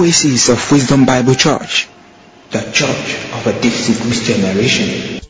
Oasis 0.00 0.48
of 0.48 0.72
Wisdom 0.72 1.04
Bible 1.04 1.34
Church, 1.34 1.86
the 2.52 2.62
church 2.72 3.16
of 3.34 3.46
a 3.46 3.60
deep 3.60 3.74
secret 3.74 4.14
generation. 4.24 5.20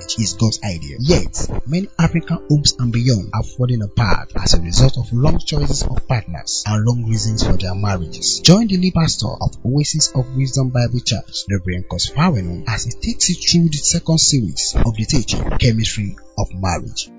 Marriage 0.00 0.18
is 0.18 0.32
God's 0.32 0.60
idea. 0.64 0.96
Yet, 0.98 1.46
many 1.66 1.88
African 1.98 2.38
homes 2.48 2.74
and 2.78 2.90
beyond 2.90 3.30
are 3.34 3.42
falling 3.42 3.82
apart 3.82 4.32
as 4.34 4.54
a 4.54 4.60
result 4.62 4.96
of 4.96 5.12
wrong 5.12 5.38
choices 5.38 5.82
of 5.82 6.08
partners 6.08 6.64
and 6.66 6.86
wrong 6.86 7.04
reasons 7.06 7.46
for 7.46 7.52
their 7.52 7.74
marriages. 7.74 8.40
Join 8.40 8.66
the 8.66 8.78
lead 8.78 8.94
pastor 8.94 9.28
of 9.28 9.58
Oasis 9.62 10.10
of 10.14 10.34
Wisdom 10.34 10.70
Bible 10.70 11.00
Church, 11.00 11.44
Reverend 11.50 11.86
Cos 11.90 12.10
Fawenu, 12.10 12.64
as 12.66 12.84
he 12.84 12.92
takes 12.92 13.28
you 13.28 13.34
through 13.34 13.68
the 13.68 13.76
second 13.76 14.18
series 14.18 14.74
of 14.74 14.94
the 14.96 15.04
teaching, 15.04 15.44
Chemistry 15.58 16.16
of 16.38 16.48
Marriage. 16.54 17.10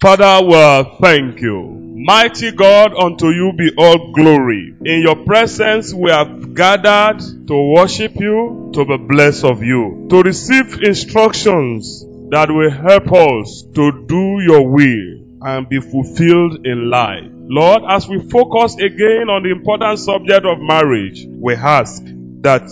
Father, 0.00 0.46
well, 0.46 0.98
thank 1.02 1.40
you. 1.40 1.89
Mighty 2.02 2.50
God, 2.52 2.94
unto 2.94 3.28
you 3.28 3.52
be 3.52 3.72
all 3.76 4.12
glory. 4.12 4.74
In 4.86 5.02
your 5.02 5.16
presence 5.16 5.92
we 5.92 6.10
have 6.10 6.54
gathered 6.54 7.20
to 7.46 7.74
worship 7.76 8.18
you, 8.18 8.70
to 8.72 8.86
be 8.86 8.96
blessed 8.96 9.44
of 9.44 9.62
you, 9.62 10.06
to 10.08 10.22
receive 10.22 10.82
instructions 10.82 12.02
that 12.30 12.50
will 12.50 12.70
help 12.70 13.12
us 13.12 13.64
to 13.74 14.06
do 14.06 14.40
your 14.40 14.66
will 14.66 15.42
and 15.42 15.68
be 15.68 15.78
fulfilled 15.78 16.66
in 16.66 16.88
life. 16.88 17.30
Lord, 17.34 17.82
as 17.86 18.08
we 18.08 18.18
focus 18.30 18.76
again 18.76 19.28
on 19.28 19.42
the 19.42 19.50
important 19.50 19.98
subject 19.98 20.46
of 20.46 20.58
marriage, 20.58 21.26
we 21.28 21.54
ask 21.54 22.02
that 22.40 22.66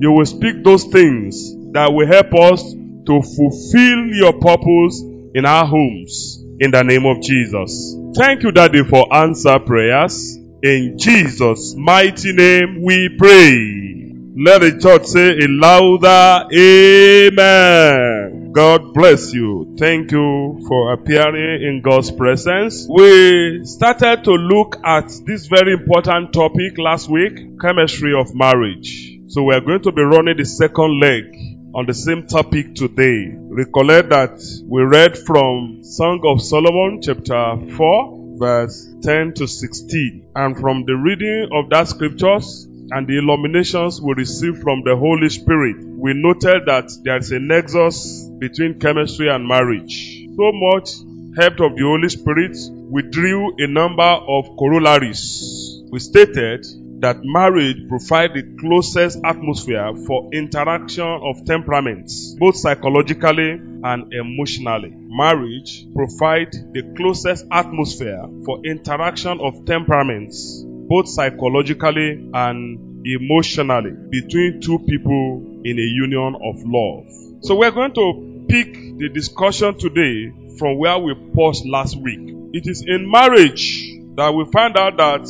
you 0.00 0.10
will 0.10 0.26
speak 0.26 0.64
those 0.64 0.82
things 0.86 1.54
that 1.70 1.92
will 1.92 2.08
help 2.08 2.34
us 2.34 2.64
to 2.72 3.22
fulfill 3.22 4.06
your 4.10 4.32
purpose 4.32 5.02
in 5.36 5.46
our 5.46 5.66
homes 5.66 6.42
in 6.58 6.72
the 6.72 6.82
name 6.82 7.06
of 7.06 7.22
Jesus. 7.22 8.01
Thank 8.14 8.42
you, 8.42 8.52
Daddy, 8.52 8.84
for 8.84 9.12
answer 9.14 9.58
prayers. 9.58 10.36
In 10.62 10.98
Jesus' 10.98 11.74
mighty 11.74 12.34
name 12.34 12.82
we 12.82 13.08
pray. 13.16 14.12
Let 14.36 14.60
the 14.60 14.78
church 14.78 15.06
say 15.06 15.30
a 15.30 15.48
louder 15.48 16.46
Amen. 16.54 18.52
God 18.52 18.92
bless 18.92 19.32
you. 19.32 19.76
Thank 19.78 20.12
you 20.12 20.62
for 20.68 20.92
appearing 20.92 21.62
in 21.62 21.80
God's 21.82 22.10
presence. 22.10 22.86
We 22.86 23.64
started 23.64 24.24
to 24.24 24.32
look 24.32 24.76
at 24.84 25.10
this 25.24 25.46
very 25.46 25.72
important 25.72 26.34
topic 26.34 26.76
last 26.76 27.08
week, 27.08 27.58
chemistry 27.62 28.12
of 28.14 28.34
marriage. 28.34 29.20
So 29.28 29.44
we 29.44 29.54
are 29.54 29.62
going 29.62 29.82
to 29.84 29.92
be 29.92 30.02
running 30.02 30.36
the 30.36 30.44
second 30.44 31.00
leg 31.00 31.51
on 31.74 31.86
the 31.86 31.94
same 31.94 32.26
topic 32.26 32.74
today. 32.74 33.34
Recollect 33.36 34.10
that 34.10 34.40
we 34.66 34.82
read 34.82 35.16
from 35.16 35.82
Song 35.82 36.20
of 36.26 36.42
Solomon 36.42 37.00
chapter 37.02 37.56
4 37.76 38.36
verse 38.36 38.88
10 39.02 39.34
to 39.34 39.46
16 39.46 40.32
and 40.34 40.58
from 40.58 40.84
the 40.84 40.94
reading 40.94 41.48
of 41.52 41.70
that 41.70 41.88
scriptures 41.88 42.66
and 42.90 43.06
the 43.06 43.18
illuminations 43.18 44.00
we 44.02 44.12
received 44.14 44.60
from 44.62 44.82
the 44.84 44.96
Holy 44.96 45.28
Spirit, 45.28 45.76
we 45.80 46.12
noted 46.14 46.66
that 46.66 46.90
there 47.04 47.16
is 47.16 47.32
a 47.32 47.38
nexus 47.38 48.28
between 48.38 48.78
chemistry 48.78 49.28
and 49.28 49.46
marriage. 49.46 50.26
So 50.36 50.52
much 50.52 50.90
help 51.38 51.60
of 51.60 51.76
the 51.76 51.84
Holy 51.84 52.08
Spirit, 52.10 52.56
we 52.90 53.02
drew 53.02 53.54
a 53.58 53.66
number 53.66 54.02
of 54.02 54.44
corollaries. 54.58 55.82
We 55.90 56.00
stated 56.00 56.66
that 57.02 57.18
marriage 57.24 57.88
provides 57.88 58.32
the 58.34 58.56
closest 58.60 59.18
atmosphere 59.24 59.92
for 60.06 60.32
interaction 60.32 61.04
of 61.04 61.44
temperaments, 61.44 62.36
both 62.38 62.56
psychologically 62.56 63.50
and 63.50 64.14
emotionally. 64.14 64.94
Marriage 64.94 65.84
provides 65.96 66.56
the 66.72 66.94
closest 66.96 67.44
atmosphere 67.50 68.22
for 68.44 68.64
interaction 68.64 69.40
of 69.40 69.64
temperaments, 69.66 70.62
both 70.64 71.08
psychologically 71.08 72.30
and 72.32 73.04
emotionally, 73.04 73.90
between 74.10 74.60
two 74.60 74.78
people 74.78 75.60
in 75.64 75.78
a 75.80 75.82
union 75.82 76.36
of 76.36 76.62
love. 76.64 77.06
So 77.42 77.56
we're 77.56 77.72
going 77.72 77.94
to 77.94 78.46
pick 78.48 78.74
the 78.74 79.10
discussion 79.12 79.76
today 79.76 80.32
from 80.56 80.78
where 80.78 80.98
we 81.00 81.16
paused 81.34 81.66
last 81.66 81.96
week. 81.96 82.20
It 82.52 82.68
is 82.68 82.84
in 82.86 83.10
marriage 83.10 83.90
that 84.14 84.32
we 84.32 84.44
find 84.52 84.76
out 84.76 84.98
that 84.98 85.26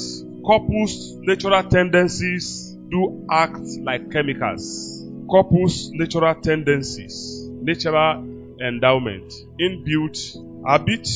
couples' 0.47 1.15
natural 1.21 1.63
tendencies 1.63 2.77
do 2.91 3.27
act 3.31 3.61
like 3.81 4.11
chemicals. 4.11 5.07
Couples' 5.31 5.91
natural 5.93 6.35
tendencies, 6.35 7.47
natural 7.63 8.25
endowment, 8.61 9.33
inbuilt 9.61 10.19
habit, 10.67 11.09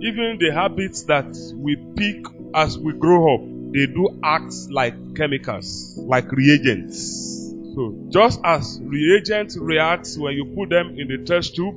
even 0.00 0.38
the 0.38 0.50
habits 0.54 1.02
that 1.04 1.36
we 1.56 1.76
pick 1.96 2.24
as 2.54 2.78
we 2.78 2.92
grow 2.92 3.34
up, 3.34 3.40
they 3.72 3.86
do 3.86 4.18
act 4.22 4.54
like 4.70 4.94
chemicals, 5.16 5.98
like 5.98 6.30
reagents. 6.32 7.52
So 7.74 7.94
just 8.08 8.40
as 8.44 8.80
reagents 8.82 9.56
react 9.56 10.08
when 10.16 10.34
you 10.34 10.44
put 10.56 10.70
them 10.70 10.98
in 10.98 11.08
the 11.08 11.24
test 11.24 11.56
tube, 11.56 11.74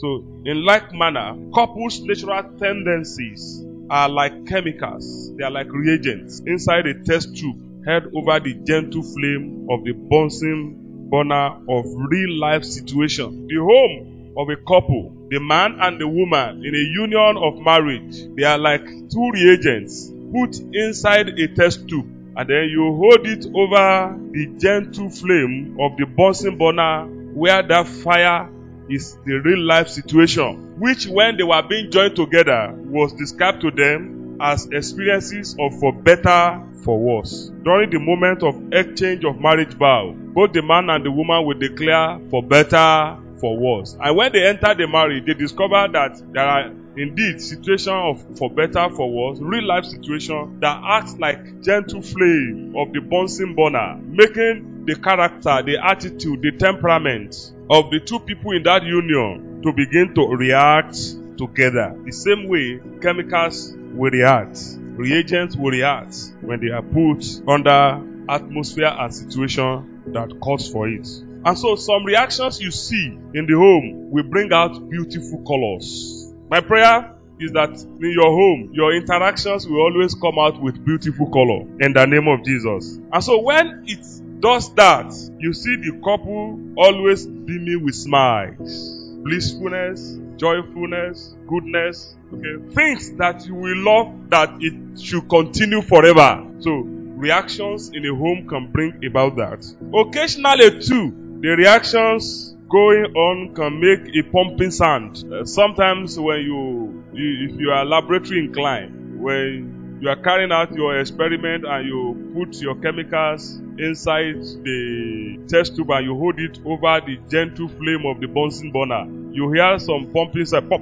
so 0.00 0.24
in 0.44 0.64
like 0.64 0.92
manner, 0.92 1.36
couples' 1.54 2.00
natural 2.00 2.42
tendencies 2.58 3.65
are 3.90 4.08
like 4.08 4.46
chemicals. 4.46 5.32
They 5.36 5.44
are 5.44 5.50
like 5.50 5.70
reagents 5.70 6.40
inside 6.46 6.86
a 6.86 6.94
test 7.04 7.36
tube 7.36 7.84
held 7.86 8.04
over 8.14 8.40
the 8.40 8.54
gentle 8.66 9.02
flame 9.02 9.68
of 9.70 9.84
the 9.84 9.92
Bunsen 9.92 11.08
burner 11.08 11.56
of 11.68 11.84
real 12.10 12.38
life 12.40 12.64
situation. 12.64 13.46
The 13.46 13.56
home 13.56 14.34
of 14.36 14.48
a 14.48 14.56
couple, 14.56 15.14
the 15.30 15.38
man 15.38 15.78
and 15.80 16.00
the 16.00 16.08
woman 16.08 16.64
in 16.64 16.74
a 16.74 16.78
union 16.78 17.36
of 17.36 17.58
marriage, 17.60 18.26
they 18.36 18.42
are 18.42 18.58
like 18.58 18.84
two 18.84 19.30
reagents 19.32 20.10
put 20.32 20.58
inside 20.74 21.28
a 21.28 21.48
test 21.54 21.88
tube 21.88 22.06
and 22.36 22.50
then 22.50 22.68
you 22.68 22.94
hold 22.94 23.26
it 23.26 23.46
over 23.54 24.18
the 24.32 24.46
gentle 24.58 25.08
flame 25.08 25.76
of 25.80 25.96
the 25.96 26.04
Bunsen 26.04 26.58
burner 26.58 27.06
where 27.34 27.62
that 27.62 27.86
fire 27.86 28.50
is 28.88 29.16
the 29.24 29.34
real 29.44 29.60
life 29.64 29.88
situation, 29.88 30.78
which 30.78 31.06
when 31.06 31.36
they 31.36 31.42
were 31.42 31.62
being 31.62 31.90
joined 31.90 32.16
together 32.16 32.72
was 32.76 33.12
described 33.14 33.60
to 33.62 33.70
them 33.70 34.38
as 34.40 34.66
experiences 34.66 35.56
of 35.58 35.78
for 35.78 35.92
better, 35.92 36.62
for 36.84 36.98
worse. 36.98 37.50
During 37.64 37.90
the 37.90 37.98
moment 37.98 38.42
of 38.42 38.72
exchange 38.72 39.24
of 39.24 39.40
marriage 39.40 39.74
vow, 39.74 40.14
both 40.16 40.52
the 40.52 40.62
man 40.62 40.90
and 40.90 41.04
the 41.04 41.10
woman 41.10 41.44
will 41.46 41.58
declare 41.58 42.20
for 42.30 42.42
better, 42.42 43.16
for 43.40 43.56
worse. 43.56 43.96
And 44.00 44.16
when 44.16 44.32
they 44.32 44.46
enter 44.46 44.74
the 44.74 44.86
marriage, 44.86 45.26
they 45.26 45.34
discover 45.34 45.88
that 45.92 46.20
there 46.32 46.44
are 46.44 46.70
indeed 46.96 47.40
situation 47.40 47.92
of 47.92 48.38
for 48.38 48.50
better, 48.50 48.88
for 48.90 49.10
worse, 49.10 49.38
real 49.40 49.66
life 49.66 49.84
situation 49.84 50.60
that 50.60 50.80
acts 50.84 51.16
like 51.18 51.60
gentle 51.62 52.02
flame 52.02 52.74
of 52.76 52.92
the 52.92 53.00
Bunsen 53.00 53.54
burner, 53.54 53.98
making 54.02 54.84
the 54.86 54.94
character, 54.96 55.62
the 55.62 55.78
attitude, 55.82 56.40
the 56.42 56.52
temperament 56.52 57.52
of 57.68 57.90
the 57.90 58.00
two 58.00 58.20
people 58.20 58.52
in 58.52 58.62
that 58.62 58.84
union 58.84 59.60
to 59.62 59.72
begin 59.72 60.14
to 60.14 60.26
react 60.28 60.96
together. 61.36 61.96
The 62.04 62.12
same 62.12 62.48
way 62.48 62.80
chemicals 63.00 63.74
will 63.76 64.10
react, 64.10 64.58
reagents 64.78 65.56
will 65.56 65.70
react 65.70 66.16
when 66.40 66.60
they 66.60 66.70
are 66.70 66.82
put 66.82 67.24
under 67.48 68.02
atmosphere 68.28 68.94
and 68.98 69.14
situation 69.14 70.02
that 70.12 70.38
calls 70.40 70.70
for 70.70 70.88
it. 70.88 71.06
And 71.44 71.58
so 71.58 71.76
some 71.76 72.04
reactions 72.04 72.60
you 72.60 72.70
see 72.70 73.06
in 73.34 73.46
the 73.46 73.54
home 73.54 74.10
will 74.10 74.24
bring 74.24 74.52
out 74.52 74.88
beautiful 74.88 75.42
colors. 75.46 76.32
My 76.48 76.60
prayer 76.60 77.14
is 77.38 77.52
that 77.52 77.70
in 77.70 78.10
your 78.10 78.30
home, 78.30 78.70
your 78.72 78.94
interactions 78.94 79.66
will 79.66 79.82
always 79.82 80.14
come 80.14 80.38
out 80.38 80.60
with 80.60 80.84
beautiful 80.84 81.30
color 81.30 81.60
in 81.80 81.92
the 81.92 82.06
name 82.06 82.28
of 82.28 82.44
Jesus. 82.44 82.98
And 83.12 83.22
so 83.22 83.40
when 83.40 83.84
it 83.86 84.04
does 84.40 84.74
that, 84.74 85.12
you 85.38 85.52
see 85.52 85.76
the 85.76 85.92
couple 86.04 86.60
always 86.76 87.26
beaming 87.26 87.84
with 87.84 87.94
smiles, 87.94 89.12
blissfulness, 89.24 90.18
joyfulness, 90.36 91.34
goodness, 91.46 92.14
okay, 92.32 92.74
things 92.74 93.12
that 93.12 93.46
you 93.46 93.54
will 93.54 93.76
love 93.78 94.30
that 94.30 94.56
it 94.60 95.00
should 95.00 95.28
continue 95.28 95.82
forever. 95.82 96.46
So, 96.60 96.70
reactions 96.70 97.90
in 97.92 98.04
a 98.04 98.14
home 98.14 98.46
can 98.48 98.70
bring 98.70 99.04
about 99.04 99.36
that. 99.36 99.64
Occasionally, 99.94 100.80
too, 100.80 101.38
the 101.40 101.48
reactions 101.56 102.54
going 102.68 103.04
on 103.14 103.54
can 103.54 103.80
make 103.80 104.14
a 104.14 104.22
pumping 104.30 104.70
sound. 104.70 105.24
Uh, 105.32 105.44
sometimes, 105.44 106.18
when 106.18 106.40
you, 106.40 107.04
you, 107.12 107.48
if 107.48 107.60
you 107.60 107.70
are 107.70 107.84
laboratory 107.84 108.40
inclined, 108.40 109.20
when 109.20 109.75
you 110.00 110.08
are 110.08 110.16
carrying 110.16 110.52
out 110.52 110.72
your 110.74 110.98
experiment 110.98 111.64
and 111.66 111.86
you 111.86 112.32
put 112.34 112.56
your 112.60 112.74
chemicals 112.76 113.56
inside 113.78 114.42
the 114.62 115.38
test 115.48 115.76
tube 115.76 115.90
and 115.90 116.06
you 116.06 116.14
hold 116.16 116.38
it 116.38 116.58
over 116.64 117.00
the 117.04 117.18
gentle 117.28 117.68
flame 117.68 118.04
of 118.06 118.20
the 118.20 118.26
Bunsen 118.26 118.72
burner, 118.72 119.06
you 119.32 119.52
hear 119.52 119.78
some 119.78 120.10
pumping 120.12 120.46
sound. 120.46 120.68
Pop, 120.68 120.80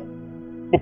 pop. 0.70 0.80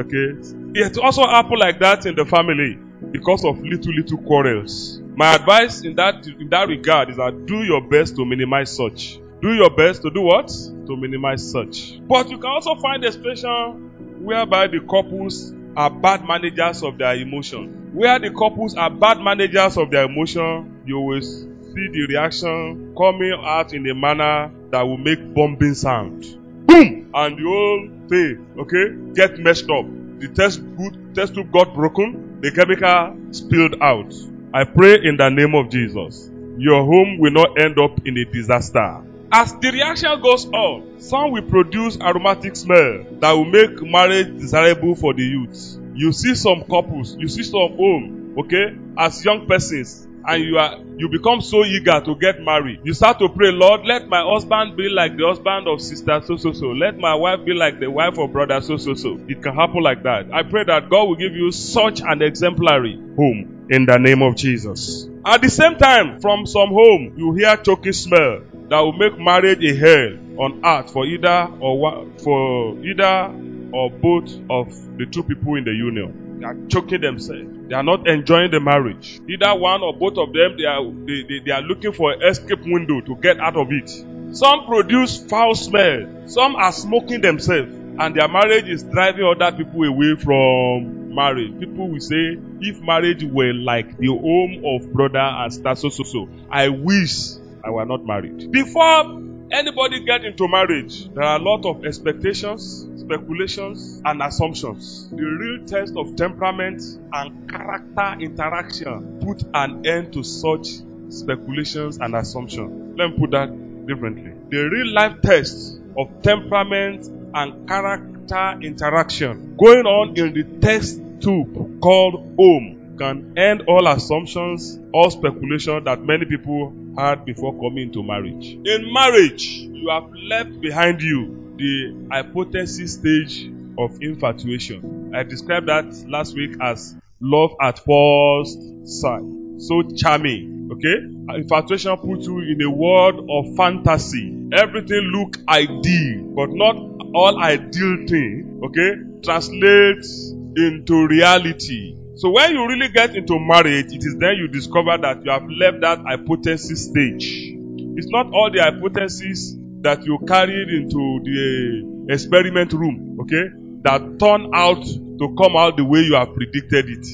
Okay. 0.00 0.80
It 0.80 0.96
also 0.98 1.26
happen 1.26 1.58
like 1.58 1.78
that 1.80 2.06
in 2.06 2.14
the 2.14 2.24
family. 2.24 2.78
because 3.10 3.44
of 3.44 3.60
little, 3.62 3.92
little 3.92 4.18
quarrels. 4.18 5.00
My 5.14 5.34
advice 5.34 5.82
in 5.82 5.96
that, 5.96 6.26
in 6.26 6.48
that 6.50 6.68
regard 6.68 7.10
is 7.10 7.16
that 7.16 7.46
do 7.46 7.62
your 7.62 7.80
best 7.80 8.16
to 8.16 8.24
minimize 8.24 8.74
such. 8.74 9.18
Do 9.40 9.52
your 9.54 9.70
best 9.70 10.02
to 10.02 10.10
do 10.10 10.22
what? 10.22 10.48
To 10.48 10.96
minimize 10.96 11.50
such. 11.50 12.00
But 12.06 12.30
you 12.30 12.38
can 12.38 12.50
also 12.50 12.76
find 12.76 13.04
a 13.04 13.10
situation 13.12 14.24
whereby 14.24 14.68
the 14.68 14.80
couples 14.80 15.52
are 15.76 15.90
bad 15.90 16.26
managers 16.26 16.82
of 16.82 16.98
their 16.98 17.14
emotion. 17.14 17.90
Where 17.94 18.18
the 18.18 18.30
couples 18.30 18.74
are 18.74 18.90
bad 18.90 19.20
managers 19.20 19.76
of 19.76 19.90
their 19.90 20.04
emotion, 20.04 20.82
you 20.86 21.00
will 21.00 21.20
see 21.20 21.88
the 21.92 22.06
reaction 22.08 22.94
coming 22.96 23.32
out 23.38 23.72
in 23.72 23.88
a 23.88 23.94
manner 23.94 24.50
that 24.70 24.82
will 24.82 24.98
make 24.98 25.34
bombing 25.34 25.74
sound. 25.74 26.22
Boom! 26.66 27.10
And 27.14 27.38
the 27.38 27.42
whole 27.42 27.88
thing, 28.08 28.46
okay, 28.58 29.14
get 29.14 29.38
messed 29.38 29.70
up. 29.70 29.86
The 30.20 30.28
test 30.28 30.60
good 30.76 31.14
test 31.14 31.34
tube 31.34 31.52
got 31.52 31.74
broken, 31.74 32.40
the 32.40 32.50
chemical 32.50 33.16
spilled 33.32 33.80
out. 33.82 34.12
I 34.54 34.64
pray 34.64 34.98
in 35.02 35.16
the 35.16 35.30
name 35.30 35.54
of 35.54 35.70
Jesus. 35.70 36.30
Your 36.58 36.84
home 36.84 37.18
will 37.18 37.32
not 37.32 37.58
end 37.58 37.78
up 37.78 38.06
in 38.06 38.18
a 38.18 38.24
disaster. 38.24 39.02
As 39.34 39.54
the 39.54 39.70
reaction 39.72 40.20
goes 40.20 40.44
on, 40.44 41.00
some 41.00 41.30
will 41.30 41.48
produce 41.48 41.98
aromatic 41.98 42.54
smell 42.54 43.06
that 43.20 43.32
will 43.32 43.46
make 43.46 43.80
marriage 43.80 44.38
desirable 44.38 44.94
for 44.94 45.14
the 45.14 45.22
youth. 45.22 45.78
You 45.94 46.12
see 46.12 46.34
some 46.34 46.64
couples, 46.64 47.16
you 47.16 47.28
see 47.28 47.42
some 47.42 47.74
home, 47.76 48.34
okay, 48.38 48.76
as 48.98 49.24
young 49.24 49.46
persons, 49.46 50.06
and 50.26 50.44
you 50.44 50.58
are 50.58 50.76
you 50.98 51.08
become 51.08 51.40
so 51.40 51.64
eager 51.64 51.98
to 52.04 52.14
get 52.16 52.42
married. 52.42 52.80
You 52.84 52.92
start 52.92 53.18
to 53.20 53.28
pray 53.30 53.50
lord 53.52 53.86
let 53.86 54.06
my 54.06 54.22
husband 54.22 54.76
be 54.76 54.90
like 54.90 55.16
the 55.16 55.26
husband 55.26 55.66
of 55.66 55.80
sister 55.80 56.20
so 56.26 56.36
so 56.36 56.52
so 56.52 56.66
let 56.66 56.98
my 56.98 57.14
wife 57.14 57.44
be 57.44 57.54
like 57.54 57.80
the 57.80 57.90
wife 57.90 58.18
of 58.18 58.32
brother 58.32 58.60
so 58.60 58.76
so 58.76 58.92
so 58.94 59.18
it 59.28 59.42
can 59.42 59.54
happen 59.54 59.82
like 59.82 60.02
that. 60.02 60.26
I 60.32 60.42
pray 60.42 60.64
that 60.64 60.90
god 60.90 61.08
will 61.08 61.16
give 61.16 61.32
you 61.32 61.50
such 61.50 62.02
an 62.02 62.20
exemplary 62.20 63.00
home 63.16 63.66
in 63.70 63.86
the 63.86 63.96
name 63.98 64.22
of 64.22 64.36
jesus. 64.36 65.08
At 65.24 65.40
the 65.40 65.48
same 65.48 65.76
time 65.78 66.20
from 66.20 66.46
some 66.46 66.68
home 66.68 67.14
you 67.16 67.34
hear 67.34 67.56
choking 67.56 67.92
smell 67.94 68.42
that 68.72 68.80
will 68.80 68.92
make 68.92 69.18
marriage 69.18 69.62
a 69.64 69.74
hell 69.76 70.18
on 70.42 70.60
earth 70.64 70.92
for 70.92 71.06
either 71.06 71.48
or 71.60 72.06
for 72.18 72.78
either 72.78 73.34
or 73.72 73.90
both 73.90 74.32
of 74.50 74.98
the 74.98 75.06
two 75.06 75.22
people 75.22 75.54
in 75.56 75.64
the 75.64 75.72
union 75.72 76.40
they 76.40 76.46
are 76.46 76.56
choking 76.68 77.00
themselves 77.00 77.62
they 77.72 77.78
are 77.78 77.82
not 77.82 78.06
enjoying 78.06 78.50
the 78.50 78.60
marriage. 78.60 79.18
Either 79.26 79.54
one 79.54 79.80
or 79.80 79.94
both 79.96 80.18
of 80.18 80.34
them, 80.34 80.58
they 80.58 80.66
are, 80.66 80.84
they, 80.84 81.22
they, 81.22 81.38
they 81.46 81.52
are 81.52 81.62
looking 81.62 81.92
for 81.92 82.12
an 82.12 82.22
escape 82.22 82.60
window 82.66 83.00
to 83.00 83.16
get 83.16 83.40
out 83.40 83.56
of 83.56 83.72
it. 83.72 83.88
Some 84.36 84.66
produce 84.66 85.24
foul 85.24 85.54
smell. 85.54 86.28
Some 86.28 86.54
are 86.56 86.70
smoking 86.70 87.22
themselves. 87.22 87.70
And 87.98 88.14
their 88.14 88.28
marriage 88.28 88.68
is 88.68 88.82
driving 88.82 89.24
other 89.24 89.56
people 89.56 89.84
away 89.84 90.16
from 90.16 91.14
marriage. 91.14 91.58
People 91.60 91.88
will 91.88 92.00
say, 92.00 92.38
if 92.60 92.78
marriage 92.82 93.24
were 93.24 93.54
like 93.54 93.96
the 93.96 94.08
home 94.08 94.62
of 94.66 94.92
brother 94.92 95.18
and 95.18 95.50
sister 95.50 95.74
so 95.74 95.88
so 95.88 96.02
so, 96.04 96.28
I 96.50 96.68
wish 96.68 97.41
I 97.64 97.70
were 97.70 97.84
not 97.84 98.04
married. 98.04 98.50
Before 98.50 99.20
anybody 99.52 100.04
get 100.04 100.24
into 100.24 100.48
marriage, 100.48 101.12
there 101.14 101.24
are 101.24 101.38
a 101.38 101.42
lot 101.42 101.64
of 101.64 101.84
expectations, 101.84 102.88
speculations, 102.96 104.02
and 104.04 104.22
assumptions. 104.22 105.08
The 105.10 105.22
real 105.22 105.64
test 105.66 105.96
of 105.96 106.16
temperament 106.16 106.82
and 107.12 107.50
character 107.50 108.16
interaction 108.20 109.20
put 109.20 109.42
an 109.54 109.86
end 109.86 110.12
to 110.14 110.22
such 110.22 110.68
speculations 111.10 111.98
and 111.98 112.16
assumptions. 112.16 112.98
Let 112.98 113.10
me 113.10 113.18
put 113.18 113.30
that 113.32 113.86
differently. 113.86 114.32
The 114.50 114.68
real 114.68 114.92
life 114.92 115.20
test 115.22 115.80
of 115.96 116.22
temperament 116.22 117.06
and 117.34 117.68
character 117.68 118.58
interaction 118.62 119.56
going 119.56 119.86
on 119.86 120.16
in 120.16 120.32
the 120.32 120.44
test 120.60 121.00
tube 121.20 121.80
called 121.80 122.34
home 122.36 122.96
can 122.98 123.38
end 123.38 123.62
all 123.68 123.86
assumptions, 123.86 124.78
all 124.92 125.10
speculation 125.10 125.84
that 125.84 126.00
many 126.02 126.24
people 126.24 126.72
had 126.96 127.24
before 127.24 127.52
coming 127.54 127.88
into 127.88 128.02
marriage. 128.02 128.58
In 128.64 128.92
marriage, 128.92 129.46
you 129.46 129.88
have 129.90 130.10
left 130.12 130.60
behind 130.60 131.02
you 131.02 131.54
the 131.56 132.08
hypothesis 132.10 132.94
stage 132.94 133.50
of 133.78 134.00
infatuation. 134.02 135.12
I 135.14 135.22
described 135.22 135.68
that 135.68 135.86
last 136.08 136.34
week 136.34 136.56
as 136.60 136.94
love 137.20 137.52
at 137.60 137.78
first 137.78 138.58
sight. 138.86 139.22
So 139.58 139.82
charming, 139.96 140.70
okay? 140.72 141.36
Infatuation 141.38 141.96
puts 141.98 142.26
you 142.26 142.40
in 142.40 142.60
a 142.62 142.70
world 142.70 143.28
of 143.30 143.56
fantasy. 143.56 144.48
Everything 144.52 145.12
look 145.12 145.36
ideal, 145.48 146.24
but 146.34 146.50
not 146.50 146.76
all 147.14 147.42
ideal 147.42 148.06
thing, 148.06 148.60
okay, 148.64 149.20
translates 149.22 150.30
into 150.56 151.06
reality. 151.06 151.96
So 152.22 152.30
when 152.30 152.52
you 152.52 152.68
really 152.68 152.86
get 152.86 153.16
into 153.16 153.36
marriage, 153.40 153.92
it 153.92 154.04
is 154.04 154.14
then 154.16 154.36
you 154.36 154.46
discover 154.46 154.96
that 154.96 155.24
you 155.24 155.30
have 155.32 155.42
left 155.42 155.80
that 155.80 155.98
hypothesis 156.06 156.84
stage. 156.84 157.50
It's 157.98 158.06
not 158.10 158.32
all 158.32 158.48
the 158.48 158.62
hypotheses 158.62 159.58
that 159.80 160.04
you 160.04 160.20
carried 160.28 160.68
into 160.68 161.18
the 161.24 162.06
experiment 162.14 162.74
room, 162.74 163.18
okay, 163.22 163.50
that 163.82 164.20
turn 164.20 164.54
out 164.54 164.84
to 164.84 165.34
come 165.36 165.56
out 165.56 165.76
the 165.76 165.84
way 165.84 165.98
you 166.02 166.14
have 166.14 166.32
predicted 166.32 166.90
it. 166.90 167.06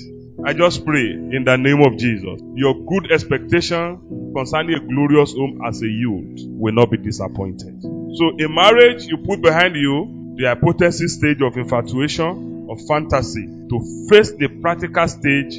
I 0.44 0.52
just 0.52 0.84
pray 0.84 1.08
in 1.08 1.42
the 1.46 1.56
name 1.56 1.80
of 1.80 1.96
Jesus. 1.96 2.42
Your 2.54 2.74
good 2.84 3.10
expectation 3.10 4.32
concerning 4.36 4.76
a 4.76 4.80
glorious 4.80 5.32
home 5.32 5.62
as 5.66 5.80
a 5.80 5.88
youth 5.88 6.44
will 6.48 6.74
not 6.74 6.90
be 6.90 6.98
disappointed. 6.98 7.80
So 7.80 8.36
in 8.36 8.54
marriage, 8.54 9.06
you 9.06 9.16
put 9.16 9.40
behind 9.40 9.74
you 9.74 10.34
the 10.36 10.48
hypothesis 10.48 11.14
stage 11.14 11.40
of 11.40 11.56
infatuation, 11.56 12.57
of 12.68 12.80
fantasy, 12.86 13.46
to 13.46 14.06
face 14.08 14.32
the 14.32 14.48
practical 14.60 15.08
stage 15.08 15.58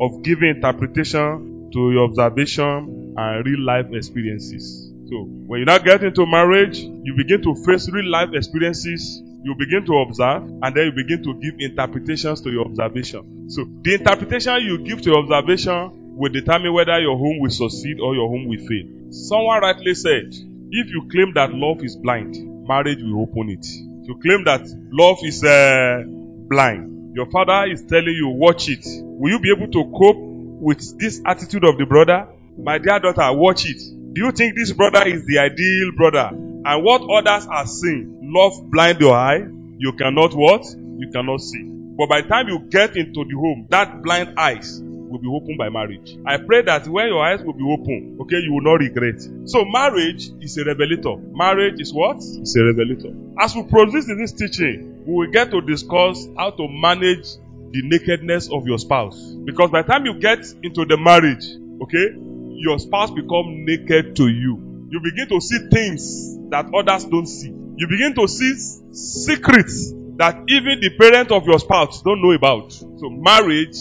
of 0.00 0.22
giving 0.22 0.56
interpretation 0.56 1.70
to 1.72 1.92
your 1.92 2.04
observation 2.04 3.14
and 3.16 3.46
real 3.46 3.60
life 3.60 3.86
experiences. 3.92 4.92
So 5.08 5.24
when 5.24 5.60
you 5.60 5.66
now 5.66 5.78
get 5.78 6.04
into 6.04 6.26
marriage, 6.26 6.78
you 6.78 7.14
begin 7.16 7.42
to 7.42 7.54
face 7.64 7.90
real 7.90 8.10
life 8.10 8.30
experiences. 8.34 9.22
You 9.42 9.54
begin 9.56 9.86
to 9.86 9.94
observe 9.98 10.42
and 10.44 10.74
then 10.74 10.86
you 10.86 10.92
begin 10.92 11.22
to 11.22 11.34
give 11.40 11.54
interpretations 11.58 12.40
to 12.42 12.50
your 12.50 12.66
observation. 12.66 13.48
So 13.48 13.64
the 13.82 13.94
interpretation 13.94 14.60
you 14.62 14.84
give 14.84 15.00
to 15.02 15.10
your 15.10 15.18
observation 15.20 16.16
will 16.16 16.30
determine 16.30 16.74
whether 16.74 16.98
your 17.00 17.16
home 17.16 17.38
will 17.40 17.50
succeed 17.50 18.00
or 18.00 18.14
your 18.14 18.28
home 18.28 18.48
will 18.48 18.58
fail. 18.66 19.12
Someone 19.12 19.62
rightly 19.62 19.94
said, 19.94 20.34
if 20.70 20.90
you 20.90 21.08
claim 21.10 21.32
that 21.34 21.54
love 21.54 21.82
is 21.82 21.96
blind, 21.96 22.36
marriage 22.68 22.98
will 23.00 23.22
open 23.22 23.48
it. 23.50 23.64
If 23.64 24.08
you 24.08 24.18
claim 24.20 24.44
that 24.44 24.68
love 24.92 25.18
is 25.22 25.42
uh, 25.42 26.02
blind, 26.48 27.14
your 27.14 27.30
father 27.30 27.70
is 27.70 27.82
telling 27.82 28.14
you, 28.14 28.28
watch 28.28 28.68
it. 28.68 28.84
Will 28.86 29.30
you 29.30 29.40
be 29.40 29.50
able 29.50 29.70
to 29.72 29.90
cope 29.96 30.18
with 30.18 30.98
this 30.98 31.20
attitude 31.24 31.64
of 31.64 31.78
the 31.78 31.86
brother? 31.86 32.28
My 32.56 32.78
dear 32.78 32.98
daughter, 32.98 33.32
watch 33.32 33.66
it. 33.66 33.80
Do 34.12 34.24
you 34.24 34.32
think 34.32 34.56
this 34.56 34.72
brother 34.72 35.06
is 35.06 35.24
the 35.26 35.38
ideal 35.38 35.92
brother? 35.96 36.30
And 36.32 36.84
what 36.84 37.02
others 37.02 37.46
are 37.46 37.66
seeing, 37.66 38.18
love 38.22 38.70
blind 38.70 39.00
your 39.00 39.14
eye, 39.14 39.46
you 39.78 39.92
cannot 39.92 40.34
what? 40.34 40.64
You 40.98 41.08
cannot 41.12 41.40
see. 41.40 41.62
But 41.62 42.08
by 42.08 42.22
the 42.22 42.28
time 42.28 42.48
you 42.48 42.60
get 42.68 42.96
into 42.96 43.24
the 43.24 43.34
home, 43.34 43.66
that 43.70 44.02
blind 44.02 44.38
eyes 44.38 44.80
will 44.82 45.18
be 45.18 45.28
opened 45.28 45.58
by 45.58 45.68
marriage. 45.68 46.16
I 46.26 46.36
pray 46.36 46.62
that 46.62 46.86
when 46.86 47.06
your 47.08 47.24
eyes 47.24 47.42
will 47.42 47.54
be 47.54 47.64
open, 47.64 48.18
okay, 48.22 48.36
you 48.36 48.52
will 48.52 48.62
not 48.62 48.80
regret. 48.80 49.20
So 49.46 49.64
marriage 49.64 50.30
is 50.40 50.58
a 50.58 50.64
revelator. 50.64 51.16
Marriage 51.32 51.80
is 51.80 51.92
what? 51.92 52.16
It's 52.18 52.56
a 52.56 52.64
revelator. 52.64 53.14
As 53.38 53.54
we 53.54 53.62
in 53.62 54.18
this 54.18 54.32
teaching, 54.32 54.97
we 55.08 55.14
will 55.14 55.32
get 55.32 55.50
to 55.50 55.62
discuss 55.62 56.28
how 56.36 56.50
to 56.50 56.68
manage 56.68 57.36
the 57.72 57.80
nakedness 57.82 58.50
of 58.52 58.66
your 58.66 58.78
spouse. 58.78 59.18
Because 59.46 59.70
by 59.70 59.80
the 59.80 59.88
time 59.88 60.04
you 60.04 60.20
get 60.20 60.40
into 60.62 60.84
the 60.84 60.98
marriage, 60.98 61.46
okay, 61.82 62.12
your 62.60 62.78
spouse 62.78 63.10
become 63.10 63.64
naked 63.64 64.16
to 64.16 64.28
you. 64.28 64.86
You 64.90 65.00
begin 65.00 65.26
to 65.30 65.40
see 65.40 65.66
things 65.72 66.36
that 66.50 66.66
others 66.74 67.06
don't 67.06 67.26
see. 67.26 67.48
You 67.48 67.88
begin 67.88 68.14
to 68.16 68.28
see 68.28 68.54
secrets 68.92 69.94
that 70.18 70.44
even 70.48 70.80
the 70.80 70.90
parent 70.98 71.32
of 71.32 71.46
your 71.46 71.58
spouse 71.58 72.02
don't 72.02 72.20
know 72.20 72.32
about. 72.32 72.72
So 72.72 73.08
marriage 73.08 73.78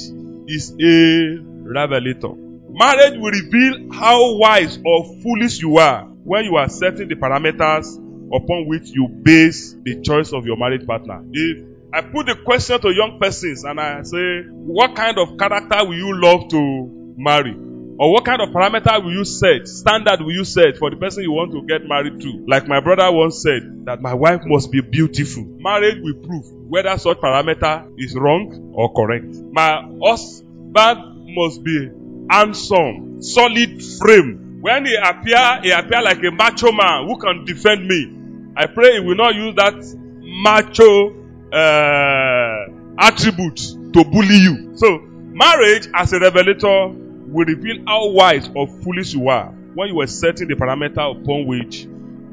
is 0.47 0.71
a 0.79 1.39
revelator. 1.43 2.31
Marriage 2.69 3.19
will 3.19 3.31
reveal 3.31 3.91
how 3.91 4.37
wise 4.37 4.79
or 4.85 5.03
foolish 5.21 5.59
you 5.59 5.77
are 5.77 6.05
when 6.23 6.45
you 6.45 6.55
are 6.55 6.69
setting 6.69 7.09
the 7.09 7.15
parameters 7.15 7.99
upon 8.33 8.67
which 8.67 8.89
you 8.89 9.07
base 9.07 9.75
the 9.83 10.01
choice 10.01 10.33
of 10.33 10.45
your 10.45 10.57
marriage 10.57 10.85
partner. 10.85 11.23
If 11.31 11.65
I 11.93 12.01
put 12.01 12.25
the 12.25 12.35
question 12.35 12.79
to 12.81 12.89
young 12.93 13.19
persons 13.19 13.63
and 13.63 13.79
I 13.79 14.03
say, 14.03 14.43
what 14.51 14.95
kind 14.95 15.17
of 15.17 15.37
character 15.37 15.85
will 15.85 15.95
you 15.95 16.19
love 16.19 16.49
to 16.49 17.13
marry? 17.17 17.55
Or 17.99 18.13
what 18.13 18.25
kind 18.25 18.41
of 18.41 18.49
parameter 18.49 19.03
will 19.03 19.11
you 19.11 19.25
set, 19.25 19.67
standard 19.67 20.21
will 20.21 20.31
you 20.31 20.43
set 20.43 20.77
for 20.77 20.91
the 20.91 20.97
person 20.97 21.23
you 21.23 21.31
want 21.31 21.51
to 21.53 21.63
get 21.65 21.87
married 21.87 22.21
to? 22.21 22.45
Like 22.47 22.67
my 22.67 22.79
brother 22.79 23.11
once 23.11 23.41
said, 23.41 23.85
that 23.85 24.01
my 24.01 24.13
wife 24.13 24.41
must 24.45 24.71
be 24.71 24.81
beautiful. 24.81 25.43
Marriage 25.57 25.97
will 26.01 26.21
prove 26.21 26.45
whether 26.69 26.95
such 26.97 27.17
parameter 27.17 27.89
is 27.97 28.15
wrong 28.15 28.73
or 28.75 28.93
correct. 28.93 29.33
My 29.51 29.81
husband 30.03 31.33
must 31.33 31.63
be 31.63 31.89
handsome, 32.29 33.21
solid 33.21 33.81
frame. 33.83 34.46
When 34.61 34.85
he 34.85 34.95
appear, 34.95 35.59
he 35.63 35.71
appear 35.71 36.01
like 36.01 36.23
a 36.23 36.31
macho 36.31 36.71
man 36.71 37.07
who 37.07 37.17
can 37.17 37.45
defend 37.45 37.87
me. 37.87 38.13
I 38.55 38.67
pray 38.67 38.93
he 38.93 38.99
will 38.99 39.15
not 39.15 39.35
use 39.35 39.55
that 39.55 39.75
macho 40.21 41.13
uh, 41.51 42.65
attribute 42.97 43.57
to 43.93 44.03
bully 44.03 44.37
you. 44.37 44.75
So 44.75 45.07
Marriage 45.37 45.87
as 45.93 46.13
a 46.13 46.19
revelator 46.19 46.87
will 46.87 47.45
reveal 47.45 47.83
how 47.85 48.09
wise 48.09 48.49
or 48.55 48.65
foolish 48.65 49.13
you 49.13 49.29
are 49.29 49.51
when 49.75 49.89
you 49.89 50.01
are 50.01 50.07
setting 50.07 50.47
the 50.47 50.55
parameter 50.55 51.11
upon 51.15 51.45
which 51.45 51.83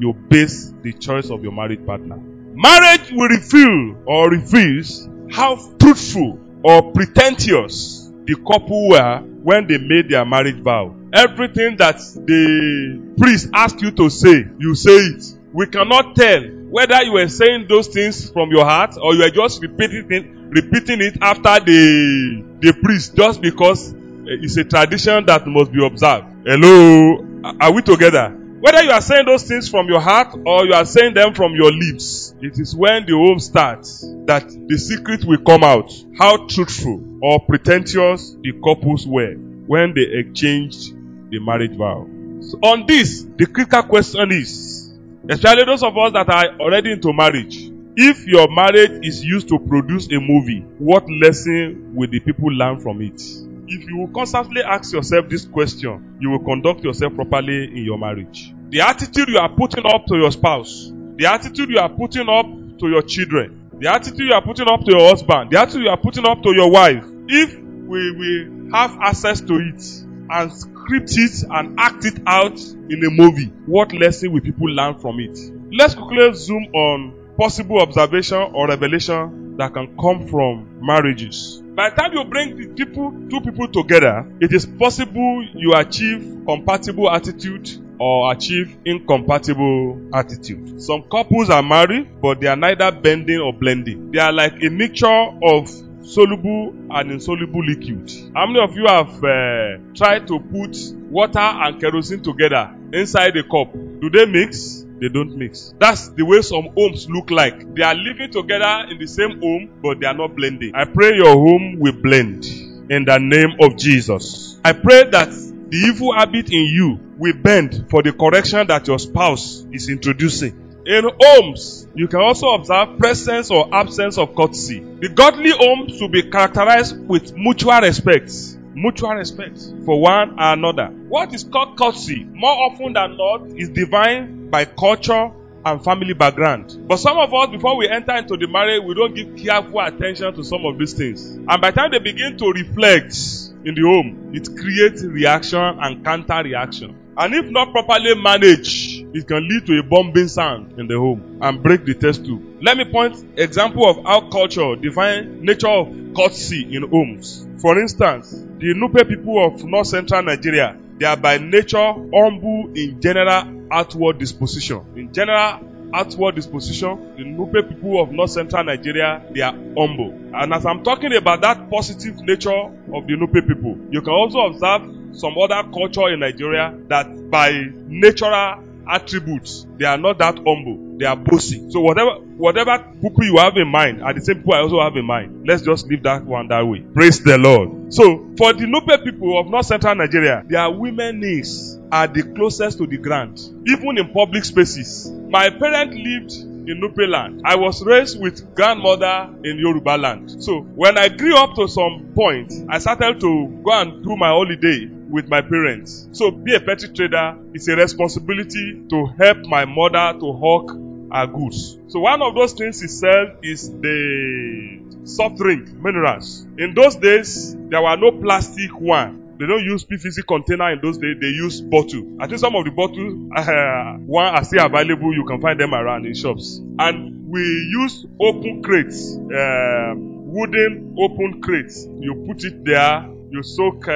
you 0.00 0.14
base 0.30 0.72
the 0.80 0.90
choice 0.94 1.28
of 1.28 1.42
your 1.42 1.52
marriage 1.52 1.84
partner. 1.84 2.16
Marriage 2.16 3.12
will 3.12 3.28
reveal 3.28 4.02
or 4.06 4.30
reveals 4.30 5.06
how 5.30 5.56
truthful 5.78 6.40
or 6.62 6.92
pretentious 6.92 8.10
the 8.24 8.36
couple 8.36 8.88
were 8.88 9.18
when 9.42 9.66
they 9.66 9.76
made 9.76 10.08
their 10.08 10.24
marriage 10.24 10.62
vow. 10.62 10.96
Everything 11.14 11.76
that 11.76 11.98
the 11.98 13.14
priest 13.16 13.48
asked 13.54 13.80
you 13.80 13.92
to 13.92 14.10
say, 14.10 14.46
you 14.58 14.74
say 14.74 14.96
it. 14.96 15.24
We 15.52 15.68
cannot 15.68 16.16
tell 16.16 16.42
whether 16.42 17.00
you 17.04 17.12
were 17.12 17.28
saying 17.28 17.66
those 17.68 17.86
things 17.86 18.30
from 18.30 18.50
your 18.50 18.64
heart 18.64 18.96
or 19.00 19.14
you 19.14 19.22
are 19.22 19.30
just 19.30 19.62
repeating 19.62 20.08
it, 20.10 20.26
repeating 20.50 21.00
it 21.00 21.18
after 21.22 21.64
the 21.64 22.44
the 22.58 22.72
priest 22.82 23.14
just 23.14 23.40
because 23.40 23.92
eh, 23.92 24.42
it's 24.42 24.56
a 24.56 24.64
tradition 24.64 25.24
that 25.26 25.46
must 25.46 25.70
be 25.70 25.86
observed. 25.86 26.26
Hello, 26.44 27.24
are 27.60 27.72
we 27.72 27.82
together? 27.82 28.30
Whether 28.60 28.82
you 28.82 28.90
are 28.90 29.00
saying 29.00 29.26
those 29.26 29.44
things 29.44 29.68
from 29.68 29.86
your 29.86 30.00
heart 30.00 30.34
or 30.44 30.66
you 30.66 30.72
are 30.72 30.84
saying 30.84 31.14
them 31.14 31.32
from 31.32 31.54
your 31.54 31.70
lips, 31.70 32.34
it 32.40 32.58
is 32.58 32.74
when 32.74 33.06
the 33.06 33.12
home 33.12 33.38
starts 33.38 34.00
that 34.26 34.48
the 34.48 34.78
secret 34.78 35.24
will 35.24 35.44
come 35.46 35.62
out. 35.62 35.92
How 36.18 36.48
truthful 36.48 37.20
or 37.22 37.38
pretentious 37.46 38.34
the 38.42 38.52
couples 38.64 39.06
were 39.06 39.34
when 39.66 39.94
they 39.94 40.06
exchanged 40.18 40.92
the 41.34 41.40
marriage 41.40 41.76
vow. 41.76 42.06
So 42.40 42.58
on 42.62 42.86
this, 42.86 43.26
the 43.36 43.46
critical 43.46 43.82
question 43.82 44.30
is, 44.30 44.92
especially 45.28 45.64
those 45.64 45.82
of 45.82 45.96
us 45.98 46.12
that 46.12 46.28
are 46.28 46.58
already 46.60 46.92
into 46.92 47.12
marriage, 47.12 47.70
if 47.96 48.26
your 48.26 48.48
marriage 48.48 49.04
is 49.06 49.24
used 49.24 49.48
to 49.48 49.58
produce 49.58 50.06
a 50.12 50.20
movie, 50.20 50.60
what 50.78 51.04
lesson 51.10 51.94
will 51.94 52.08
the 52.08 52.20
people 52.20 52.52
learn 52.52 52.80
from 52.80 53.00
it? 53.02 53.20
If 53.66 53.88
you 53.88 53.98
will 53.98 54.08
constantly 54.08 54.62
ask 54.62 54.92
yourself 54.92 55.28
this 55.28 55.44
question, 55.44 56.16
you 56.20 56.30
will 56.30 56.44
conduct 56.44 56.84
yourself 56.84 57.14
properly 57.14 57.64
in 57.64 57.84
your 57.84 57.98
marriage. 57.98 58.52
The 58.70 58.80
attitude 58.80 59.28
you 59.28 59.38
are 59.38 59.48
putting 59.48 59.86
up 59.86 60.06
to 60.06 60.16
your 60.16 60.30
spouse, 60.30 60.92
the 61.16 61.26
attitude 61.26 61.70
you 61.70 61.78
are 61.78 61.88
putting 61.88 62.28
up 62.28 62.46
to 62.46 62.88
your 62.88 63.02
children, 63.02 63.70
the 63.78 63.90
attitude 63.92 64.26
you 64.26 64.34
are 64.34 64.42
putting 64.42 64.68
up 64.68 64.84
to 64.84 64.90
your 64.90 65.08
husband, 65.08 65.50
the 65.50 65.60
attitude 65.60 65.84
you 65.84 65.90
are 65.90 65.96
putting 66.00 66.26
up 66.26 66.42
to 66.42 66.54
your 66.54 66.70
wife, 66.70 67.04
if 67.28 67.56
we 67.58 68.10
will 68.12 68.70
have 68.72 68.98
access 69.00 69.40
to 69.40 69.54
it 69.54 69.82
and 70.30 70.52
script 70.84 71.12
it 71.16 71.44
and 71.50 71.78
act 71.80 72.04
it 72.04 72.20
out 72.26 72.60
in 72.90 73.04
a 73.04 73.10
movie, 73.10 73.46
what 73.66 73.92
lesson 73.92 74.32
will 74.32 74.40
people 74.40 74.68
learn 74.68 74.98
from 74.98 75.18
it? 75.18 75.38
Let's 75.72 75.94
quickly 75.94 76.32
zoom 76.34 76.64
on 76.74 77.34
possible 77.38 77.80
observation 77.80 78.38
or 78.38 78.68
revelation 78.68 79.56
that 79.56 79.72
can 79.72 79.96
come 79.96 80.28
from 80.28 80.78
marriages. 80.80 81.62
By 81.74 81.90
the 81.90 81.96
time 81.96 82.12
you 82.12 82.24
bring 82.24 82.56
the 82.56 82.66
people, 82.66 83.12
two 83.30 83.40
people 83.40 83.68
together, 83.68 84.30
it 84.40 84.52
is 84.52 84.66
possible 84.66 85.46
you 85.54 85.72
achieve 85.74 86.42
compatible 86.46 87.10
attitude 87.10 87.70
or 87.98 88.32
achieve 88.32 88.76
incompatible 88.84 90.10
attitude. 90.12 90.82
Some 90.82 91.02
couples 91.10 91.50
are 91.50 91.62
married, 91.62 92.20
but 92.20 92.40
they 92.40 92.46
are 92.46 92.56
neither 92.56 92.92
bending 92.92 93.40
or 93.40 93.52
blending. 93.52 94.10
They 94.12 94.18
are 94.18 94.32
like 94.32 94.62
a 94.62 94.68
mixture 94.68 95.06
of 95.06 95.70
soluble 96.04 96.74
and 96.90 97.10
insoluble 97.10 97.64
liquid. 97.64 98.10
How 98.34 98.46
many 98.46 98.60
of 98.60 98.76
you 98.76 98.86
have 98.86 99.24
uh, 99.24 99.78
tried 99.94 100.26
to 100.28 100.38
put 100.38 100.76
water 101.10 101.38
and 101.38 101.80
kerosene 101.80 102.22
together 102.22 102.74
inside 102.92 103.36
a 103.36 103.42
cup? 103.42 103.72
Do 103.72 104.10
they 104.10 104.26
mix? 104.26 104.84
They 105.00 105.08
don't 105.08 105.36
mix. 105.36 105.74
That's 105.78 106.08
the 106.10 106.24
way 106.24 106.42
some 106.42 106.68
homes 106.76 107.08
look 107.08 107.30
like. 107.30 107.74
They 107.74 107.82
are 107.82 107.94
living 107.94 108.30
together 108.30 108.86
in 108.90 108.98
the 108.98 109.06
same 109.06 109.40
home, 109.40 109.80
but 109.82 110.00
they 110.00 110.06
are 110.06 110.14
not 110.14 110.36
blending. 110.36 110.72
I 110.74 110.84
pray 110.84 111.16
your 111.16 111.34
home 111.34 111.78
will 111.80 112.00
blend 112.00 112.44
in 112.44 113.04
the 113.04 113.18
name 113.18 113.56
of 113.60 113.76
Jesus. 113.76 114.60
I 114.64 114.72
pray 114.72 115.04
that 115.10 115.30
the 115.30 115.76
evil 115.76 116.14
habit 116.14 116.50
in 116.50 116.66
you 116.66 117.00
will 117.18 117.34
bend 117.34 117.86
for 117.90 118.02
the 118.02 118.12
correction 118.12 118.66
that 118.68 118.86
your 118.86 118.98
spouse 118.98 119.66
is 119.72 119.88
introducing. 119.88 120.63
In 120.86 121.08
homes, 121.18 121.88
you 121.94 122.08
can 122.08 122.20
also 122.20 122.48
observe 122.50 122.98
presence 122.98 123.50
or 123.50 123.74
absence 123.74 124.18
of 124.18 124.34
courtesy. 124.34 124.80
The 124.80 125.08
godly 125.08 125.50
home 125.50 125.88
should 125.88 126.12
be 126.12 126.24
characterized 126.24 127.08
with 127.08 127.34
mutual 127.34 127.80
respect. 127.80 128.30
Mutual 128.74 129.14
respect 129.14 129.58
for 129.86 129.98
one 129.98 130.34
another. 130.36 130.88
What 131.08 131.32
is 131.32 131.44
called 131.44 131.78
courtesy, 131.78 132.24
more 132.24 132.70
often 132.70 132.92
than 132.92 133.16
not, 133.16 133.46
is 133.58 133.70
defined 133.70 134.50
by 134.50 134.66
culture 134.66 135.30
and 135.64 135.82
family 135.82 136.12
background. 136.12 136.76
But 136.86 136.98
some 136.98 137.16
of 137.16 137.32
us, 137.32 137.48
before 137.48 137.78
we 137.78 137.88
enter 137.88 138.16
into 138.16 138.36
the 138.36 138.46
marriage, 138.46 138.82
we 138.84 138.94
don't 138.94 139.14
give 139.14 139.36
careful 139.36 139.80
attention 139.80 140.34
to 140.34 140.44
some 140.44 140.66
of 140.66 140.78
these 140.78 140.92
things. 140.92 141.30
And 141.30 141.62
by 141.62 141.70
the 141.70 141.80
time 141.80 141.92
they 141.92 141.98
begin 141.98 142.36
to 142.36 142.50
reflect 142.50 143.16
in 143.64 143.74
the 143.74 143.80
home, 143.80 144.32
it 144.34 144.54
creates 144.54 145.02
reaction 145.02 145.78
and 145.80 146.04
counter 146.04 146.42
reaction. 146.42 146.98
And 147.16 147.32
if 147.34 147.46
not 147.50 147.70
properly 147.72 148.14
managed, 148.16 149.06
it 149.14 149.28
can 149.28 149.48
lead 149.48 149.66
to 149.66 149.78
a 149.78 149.82
bombing 149.84 150.26
sound 150.26 150.78
in 150.78 150.88
the 150.88 150.98
home 150.98 151.38
and 151.40 151.62
break 151.62 151.84
the 151.84 151.94
test 151.94 152.24
tube. 152.24 152.58
Let 152.60 152.76
me 152.76 152.84
point 152.90 153.24
example 153.36 153.88
of 153.88 154.04
how 154.04 154.28
culture 154.30 154.74
define 154.74 155.44
nature 155.44 155.68
of 155.68 155.94
courtesy 156.16 156.74
in 156.74 156.88
homes. 156.88 157.46
For 157.62 157.78
instance, 157.80 158.32
the 158.32 158.74
Nupe 158.74 159.08
people 159.08 159.44
of 159.44 159.62
north 159.64 159.86
central 159.86 160.22
Nigeria, 160.22 160.76
they 160.98 161.06
are 161.06 161.16
by 161.16 161.38
nature 161.38 161.92
humble 161.92 162.72
in 162.74 163.00
general 163.00 163.68
outward 163.70 164.18
disposition. 164.18 164.84
In 164.96 165.12
general 165.12 165.60
outward 165.94 166.34
disposition, 166.34 167.14
the 167.16 167.22
Nupe 167.22 167.68
people 167.68 168.02
of 168.02 168.10
north 168.10 168.30
central 168.30 168.64
Nigeria, 168.64 169.22
they 169.32 169.42
are 169.42 169.52
humble. 169.52 170.18
And 170.34 170.52
as 170.52 170.66
I'm 170.66 170.82
talking 170.82 171.14
about 171.14 171.42
that 171.42 171.70
positive 171.70 172.16
nature 172.22 172.50
of 172.50 173.06
the 173.06 173.14
Nupe 173.14 173.46
people, 173.46 173.78
you 173.90 174.02
can 174.02 174.12
also 174.12 174.40
observe 174.46 175.03
some 175.14 175.34
other 175.38 175.62
culture 175.72 176.08
in 176.08 176.20
Nigeria 176.20 176.76
that 176.88 177.30
by 177.30 177.52
natural 177.88 178.62
attributes, 178.88 179.66
they 179.78 179.84
are 179.86 179.98
not 179.98 180.18
that 180.18 180.36
humble. 180.36 180.98
They 180.98 181.06
are 181.06 181.16
bossy. 181.16 181.70
So 181.70 181.80
whatever 181.80 182.12
whatever 182.36 182.78
people 183.02 183.24
you 183.24 183.36
have 183.38 183.56
in 183.56 183.68
mind 183.68 184.02
are 184.02 184.12
the 184.12 184.20
same 184.20 184.36
people 184.36 184.54
I 184.54 184.60
also 184.60 184.80
have 184.80 184.96
in 184.96 185.04
mind. 185.04 185.46
Let's 185.46 185.62
just 185.62 185.86
leave 185.88 186.02
that 186.04 186.24
one 186.24 186.48
that 186.48 186.62
way. 186.66 186.80
Praise 186.94 187.22
the 187.22 187.36
Lord. 187.38 187.92
So 187.92 188.30
for 188.36 188.52
the 188.52 188.64
Nupe 188.66 189.04
people 189.04 189.38
of 189.38 189.46
North 189.48 189.66
Central 189.66 189.94
Nigeria, 189.94 190.44
their 190.46 190.70
women 190.70 191.20
knees 191.20 191.78
are 191.90 192.06
the 192.06 192.22
closest 192.22 192.78
to 192.78 192.86
the 192.86 192.98
ground, 192.98 193.38
even 193.66 193.98
in 193.98 194.12
public 194.12 194.44
spaces. 194.44 195.10
My 195.28 195.50
parents 195.50 195.96
lived 195.96 196.32
in 196.68 196.80
Nupe 196.80 197.08
land. 197.08 197.42
I 197.44 197.56
was 197.56 197.84
raised 197.84 198.20
with 198.20 198.54
grandmother 198.54 199.28
in 199.44 199.58
Yoruba 199.58 199.96
land. 199.98 200.42
So 200.42 200.60
when 200.60 200.96
I 200.96 201.08
grew 201.08 201.36
up 201.36 201.54
to 201.56 201.68
some 201.68 202.12
point, 202.14 202.52
I 202.68 202.78
started 202.78 203.20
to 203.20 203.60
go 203.64 203.72
and 203.72 204.02
do 204.04 204.16
my 204.16 204.28
holiday 204.28 204.88
with 205.14 205.28
my 205.28 205.40
parents. 205.40 206.08
So 206.10 206.32
be 206.32 206.56
a 206.56 206.60
petty 206.60 206.88
trader 206.88 207.38
is 207.54 207.68
a 207.68 207.76
responsibility 207.76 208.82
to 208.90 209.06
help 209.16 209.46
my 209.46 209.64
mother 209.64 210.18
to 210.18 210.32
hawk 210.32 210.72
her 211.12 211.26
goods. 211.28 211.78
So 211.86 212.00
one 212.00 212.20
of 212.20 212.34
those 212.34 212.52
things 212.52 212.80
he 212.80 212.88
sell 212.88 213.36
is 213.40 213.70
the 213.70 214.80
soft 215.04 215.36
drink 215.36 215.72
minerals. 215.72 216.44
In 216.58 216.74
those 216.74 216.96
days, 216.96 217.54
there 217.54 217.80
were 217.80 217.96
no 217.96 218.10
plastic 218.10 218.72
one. 218.74 219.36
They 219.38 219.46
don't 219.46 219.62
use 219.62 219.84
PVC 219.84 220.26
container 220.26 220.72
in 220.72 220.80
those 220.82 220.98
days. 220.98 221.16
They 221.20 221.28
use 221.28 221.60
bottle. 221.60 222.16
I 222.18 222.26
think 222.26 222.40
some 222.40 222.56
of 222.56 222.64
the 222.64 222.72
bottles, 222.72 223.14
uh, 223.36 223.98
one 224.06 224.26
are 224.26 224.42
still 224.42 224.66
available. 224.66 225.14
You 225.14 225.24
can 225.26 225.40
find 225.40 225.60
them 225.60 225.74
around 225.74 226.06
in 226.06 226.14
shops. 226.14 226.60
And 226.80 227.28
we 227.28 227.40
use 227.40 228.04
open 228.20 228.64
crates, 228.64 229.16
uh, 229.16 229.94
wooden 229.96 230.96
open 230.98 231.40
crates. 231.40 231.86
You 231.86 232.24
put 232.26 232.42
it 232.42 232.64
there. 232.64 233.10
You 233.30 233.42
soak 233.42 233.88
uh, 233.88 233.92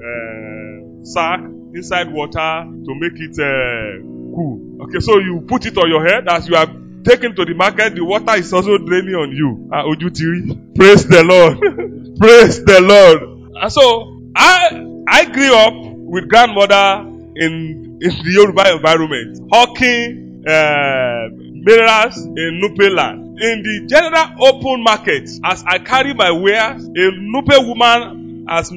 uh, 0.00 1.04
sack 1.04 1.40
inside 1.74 2.12
water 2.12 2.64
to 2.66 2.94
make 2.98 3.14
it 3.20 3.38
uh, 3.38 4.02
cool. 4.34 4.60
Okay, 4.82 5.00
so 5.00 5.18
you 5.18 5.44
put 5.46 5.66
it 5.66 5.76
on 5.78 5.88
your 5.88 6.04
head 6.06 6.26
as 6.28 6.48
you 6.48 6.56
are 6.56 6.66
taken 7.04 7.34
to 7.36 7.44
the 7.44 7.54
market. 7.54 7.94
The 7.94 8.04
water 8.04 8.34
is 8.36 8.52
also 8.52 8.78
draining 8.78 9.14
on 9.14 9.30
you. 9.30 9.68
Uh, 9.72 9.84
Ojutiri. 9.84 10.74
Praise 10.74 11.06
the 11.06 11.22
Lord. 11.24 11.58
Praise 12.18 12.64
the 12.64 12.80
Lord. 12.80 13.54
And 13.62 13.72
so 13.72 14.20
I 14.36 14.86
I 15.08 15.24
grew 15.26 15.54
up 15.54 15.74
with 15.76 16.28
grandmother 16.28 17.06
in 17.36 17.98
in 18.02 18.10
the 18.24 18.30
Yoruba 18.32 18.72
environment, 18.74 19.48
hawking 19.52 20.44
uh, 20.48 21.28
minerals 21.36 22.16
in 22.24 22.60
Nupe 22.62 22.94
land. 22.94 23.38
In 23.40 23.62
the 23.62 23.86
general 23.86 24.26
open 24.38 24.82
market, 24.82 25.28
as 25.44 25.64
I 25.66 25.78
carry 25.78 26.12
my 26.14 26.30
wares, 26.30 26.84
a 26.84 27.10
Nupe 27.12 27.66
woman 27.66 28.46
has 28.48 28.70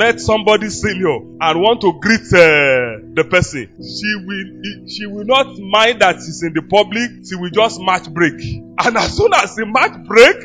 met 0.00 0.18
somebody 0.18 0.70
senior 0.70 1.16
and 1.42 1.60
want 1.60 1.82
to 1.82 1.92
greet 2.00 2.24
uh, 2.32 3.04
the 3.12 3.24
person. 3.28 3.68
She 3.76 4.10
will 4.24 4.88
she 4.88 5.04
will 5.06 5.26
not 5.26 5.58
mind 5.58 6.00
that 6.00 6.16
she's 6.16 6.42
in 6.42 6.54
the 6.54 6.62
public. 6.62 7.10
She 7.28 7.36
will 7.36 7.50
just 7.50 7.78
match 7.82 8.08
break. 8.08 8.40
And 8.80 8.96
as 8.96 9.14
soon 9.14 9.34
as 9.34 9.54
the 9.56 9.66
match 9.66 9.92
break, 10.08 10.36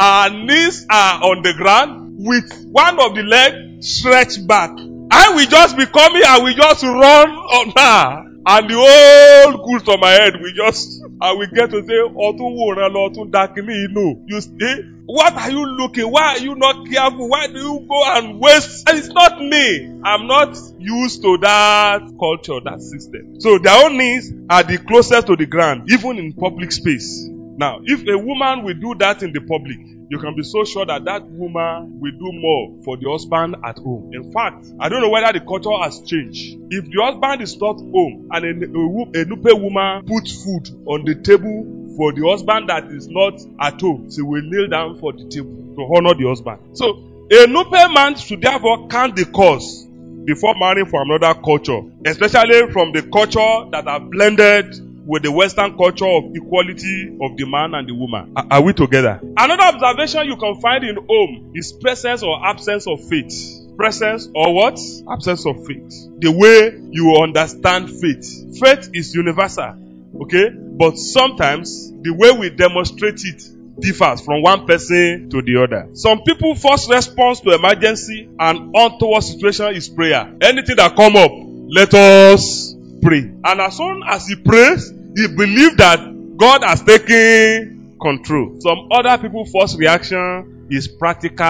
her 0.00 0.30
knees 0.30 0.84
are 0.90 1.22
on 1.30 1.42
the 1.42 1.54
ground 1.54 2.16
with 2.18 2.66
one 2.72 2.98
of 2.98 3.14
the 3.14 3.22
leg 3.22 3.84
stretched 3.84 4.48
back. 4.48 4.70
I 5.12 5.30
will 5.36 5.46
just 5.46 5.76
be 5.76 5.86
coming 5.86 6.22
and 6.26 6.42
we 6.44 6.54
just 6.54 6.82
run 6.82 7.30
on 7.30 7.70
her. 7.76 8.30
And 8.46 8.68
the 8.68 8.74
whole 8.76 9.64
goods 9.64 9.88
on 9.88 10.00
my 10.00 10.10
head 10.10 10.34
we 10.42 10.52
just, 10.52 11.00
I 11.20 11.32
will 11.32 11.46
get 11.54 11.70
to 11.70 11.80
say, 11.86 11.94
Ọtún 11.94 12.52
wòran 12.58 12.90
lọ, 12.92 13.08
Ọtún 13.08 13.30
dákínní 13.30 13.72
inú. 13.88 14.20
You 14.26 14.40
see, 14.40 14.93
What 15.06 15.34
are 15.34 15.50
you 15.50 15.66
looking? 15.66 16.10
Why 16.10 16.36
are 16.36 16.38
you 16.38 16.54
not 16.54 16.86
careful? 16.88 17.28
Why 17.28 17.46
do 17.46 17.58
you 17.58 17.86
go 17.88 18.04
and 18.06 18.40
waste? 18.40 18.88
And 18.88 18.98
it's 18.98 19.08
not 19.08 19.38
me. 19.38 20.00
I'm 20.02 20.26
not 20.26 20.56
used 20.78 21.22
to 21.22 21.36
that 21.38 22.00
culture, 22.18 22.60
that 22.64 22.80
system. 22.80 23.38
So 23.40 23.58
their 23.58 23.84
own 23.84 23.98
needs 23.98 24.32
are 24.48 24.62
the 24.62 24.78
closest 24.78 25.26
to 25.26 25.36
the 25.36 25.46
ground, 25.46 25.90
even 25.90 26.18
in 26.18 26.32
public 26.32 26.72
space. 26.72 27.28
Now, 27.56 27.80
if 27.84 28.06
a 28.08 28.18
woman 28.18 28.64
will 28.64 28.74
do 28.74 28.94
that 28.98 29.22
in 29.22 29.32
the 29.32 29.40
public, 29.40 29.78
you 30.10 30.18
can 30.18 30.34
be 30.34 30.42
so 30.42 30.64
sure 30.64 30.84
that 30.86 31.04
that 31.04 31.24
woman 31.26 32.00
will 32.00 32.12
do 32.12 32.30
more 32.32 32.82
for 32.84 32.96
the 32.96 33.08
husband 33.10 33.56
at 33.64 33.78
home. 33.78 34.10
In 34.12 34.32
fact, 34.32 34.66
I 34.80 34.88
don't 34.88 35.00
know 35.00 35.08
whether 35.08 35.32
the 35.32 35.44
culture 35.44 35.76
has 35.82 36.00
changed. 36.00 36.58
If 36.70 36.84
the 36.90 37.02
husband 37.02 37.42
is 37.42 37.56
not 37.60 37.76
home 37.76 38.28
and 38.30 38.44
a, 38.44 38.48
a, 38.48 39.22
a 39.22 39.24
Nupe 39.24 39.60
woman 39.60 40.04
puts 40.06 40.44
food 40.44 40.68
on 40.86 41.04
the 41.04 41.14
table 41.14 41.94
for 41.96 42.12
the 42.12 42.28
husband 42.28 42.68
that 42.68 42.84
is 42.90 43.08
not 43.08 43.40
at 43.60 43.80
home, 43.80 44.10
she 44.10 44.22
will 44.22 44.42
kneel 44.42 44.68
down 44.68 44.98
for 44.98 45.12
the 45.12 45.24
table 45.28 45.74
to 45.76 45.82
honor 45.96 46.14
the 46.14 46.26
husband. 46.28 46.76
So, 46.76 46.90
a 47.30 47.46
Nupe 47.46 47.94
man 47.94 48.16
should 48.16 48.42
therefore 48.42 48.88
count 48.88 49.16
the 49.16 49.24
cost 49.26 49.88
before 50.24 50.54
marrying 50.58 50.86
from 50.86 51.10
another 51.10 51.38
culture, 51.40 51.80
especially 52.04 52.70
from 52.72 52.92
the 52.92 53.02
culture 53.02 53.70
that 53.70 53.86
are 53.86 54.00
blended 54.00 54.74
with 55.06 55.22
the 55.22 55.32
Western 55.32 55.76
culture 55.76 56.06
of 56.06 56.24
equality 56.34 57.16
of 57.20 57.36
the 57.36 57.44
man 57.46 57.74
and 57.74 57.88
the 57.88 57.94
woman. 57.94 58.32
Are, 58.36 58.46
are 58.50 58.62
we 58.62 58.72
together? 58.72 59.20
Another 59.36 59.62
observation 59.62 60.26
you 60.26 60.36
can 60.36 60.60
find 60.60 60.84
in 60.84 60.96
home 60.96 61.52
is 61.54 61.72
presence 61.72 62.22
or 62.22 62.44
absence 62.44 62.86
of 62.86 63.06
faith. 63.08 63.32
Presence 63.76 64.28
or 64.34 64.54
what? 64.54 64.78
Absence 65.10 65.46
of 65.46 65.66
faith. 65.66 65.92
The 66.18 66.30
way 66.30 66.80
you 66.90 67.16
understand 67.22 67.90
faith. 67.90 68.58
Faith 68.58 68.90
is 68.94 69.14
universal. 69.14 69.76
Okay? 70.22 70.50
But 70.50 70.96
sometimes 70.98 71.90
the 71.90 72.14
way 72.14 72.32
we 72.32 72.50
demonstrate 72.50 73.20
it 73.24 73.42
differs 73.80 74.20
from 74.20 74.42
one 74.42 74.66
person 74.66 75.28
to 75.30 75.42
the 75.42 75.62
other. 75.62 75.88
Some 75.94 76.22
people 76.22 76.54
first 76.54 76.90
response 76.90 77.40
to 77.40 77.50
emergency 77.50 78.28
and 78.38 78.74
untoward 78.74 79.24
situation 79.24 79.74
is 79.74 79.88
prayer. 79.88 80.32
Anything 80.40 80.76
that 80.76 80.94
come 80.96 81.16
up, 81.16 81.32
let 81.68 81.92
us 81.94 82.73
pray. 83.04 83.30
And 83.44 83.60
as 83.60 83.76
soon 83.76 84.02
as 84.06 84.26
he 84.26 84.36
prays, 84.36 84.90
he 85.14 85.28
believes 85.28 85.76
that 85.76 86.36
God 86.36 86.64
has 86.64 86.82
taken 86.82 87.96
control. 88.00 88.56
Some 88.60 88.88
other 88.90 89.16
people 89.18 89.44
first 89.44 89.78
reaction 89.78 90.66
is 90.70 90.88
practical 90.88 91.46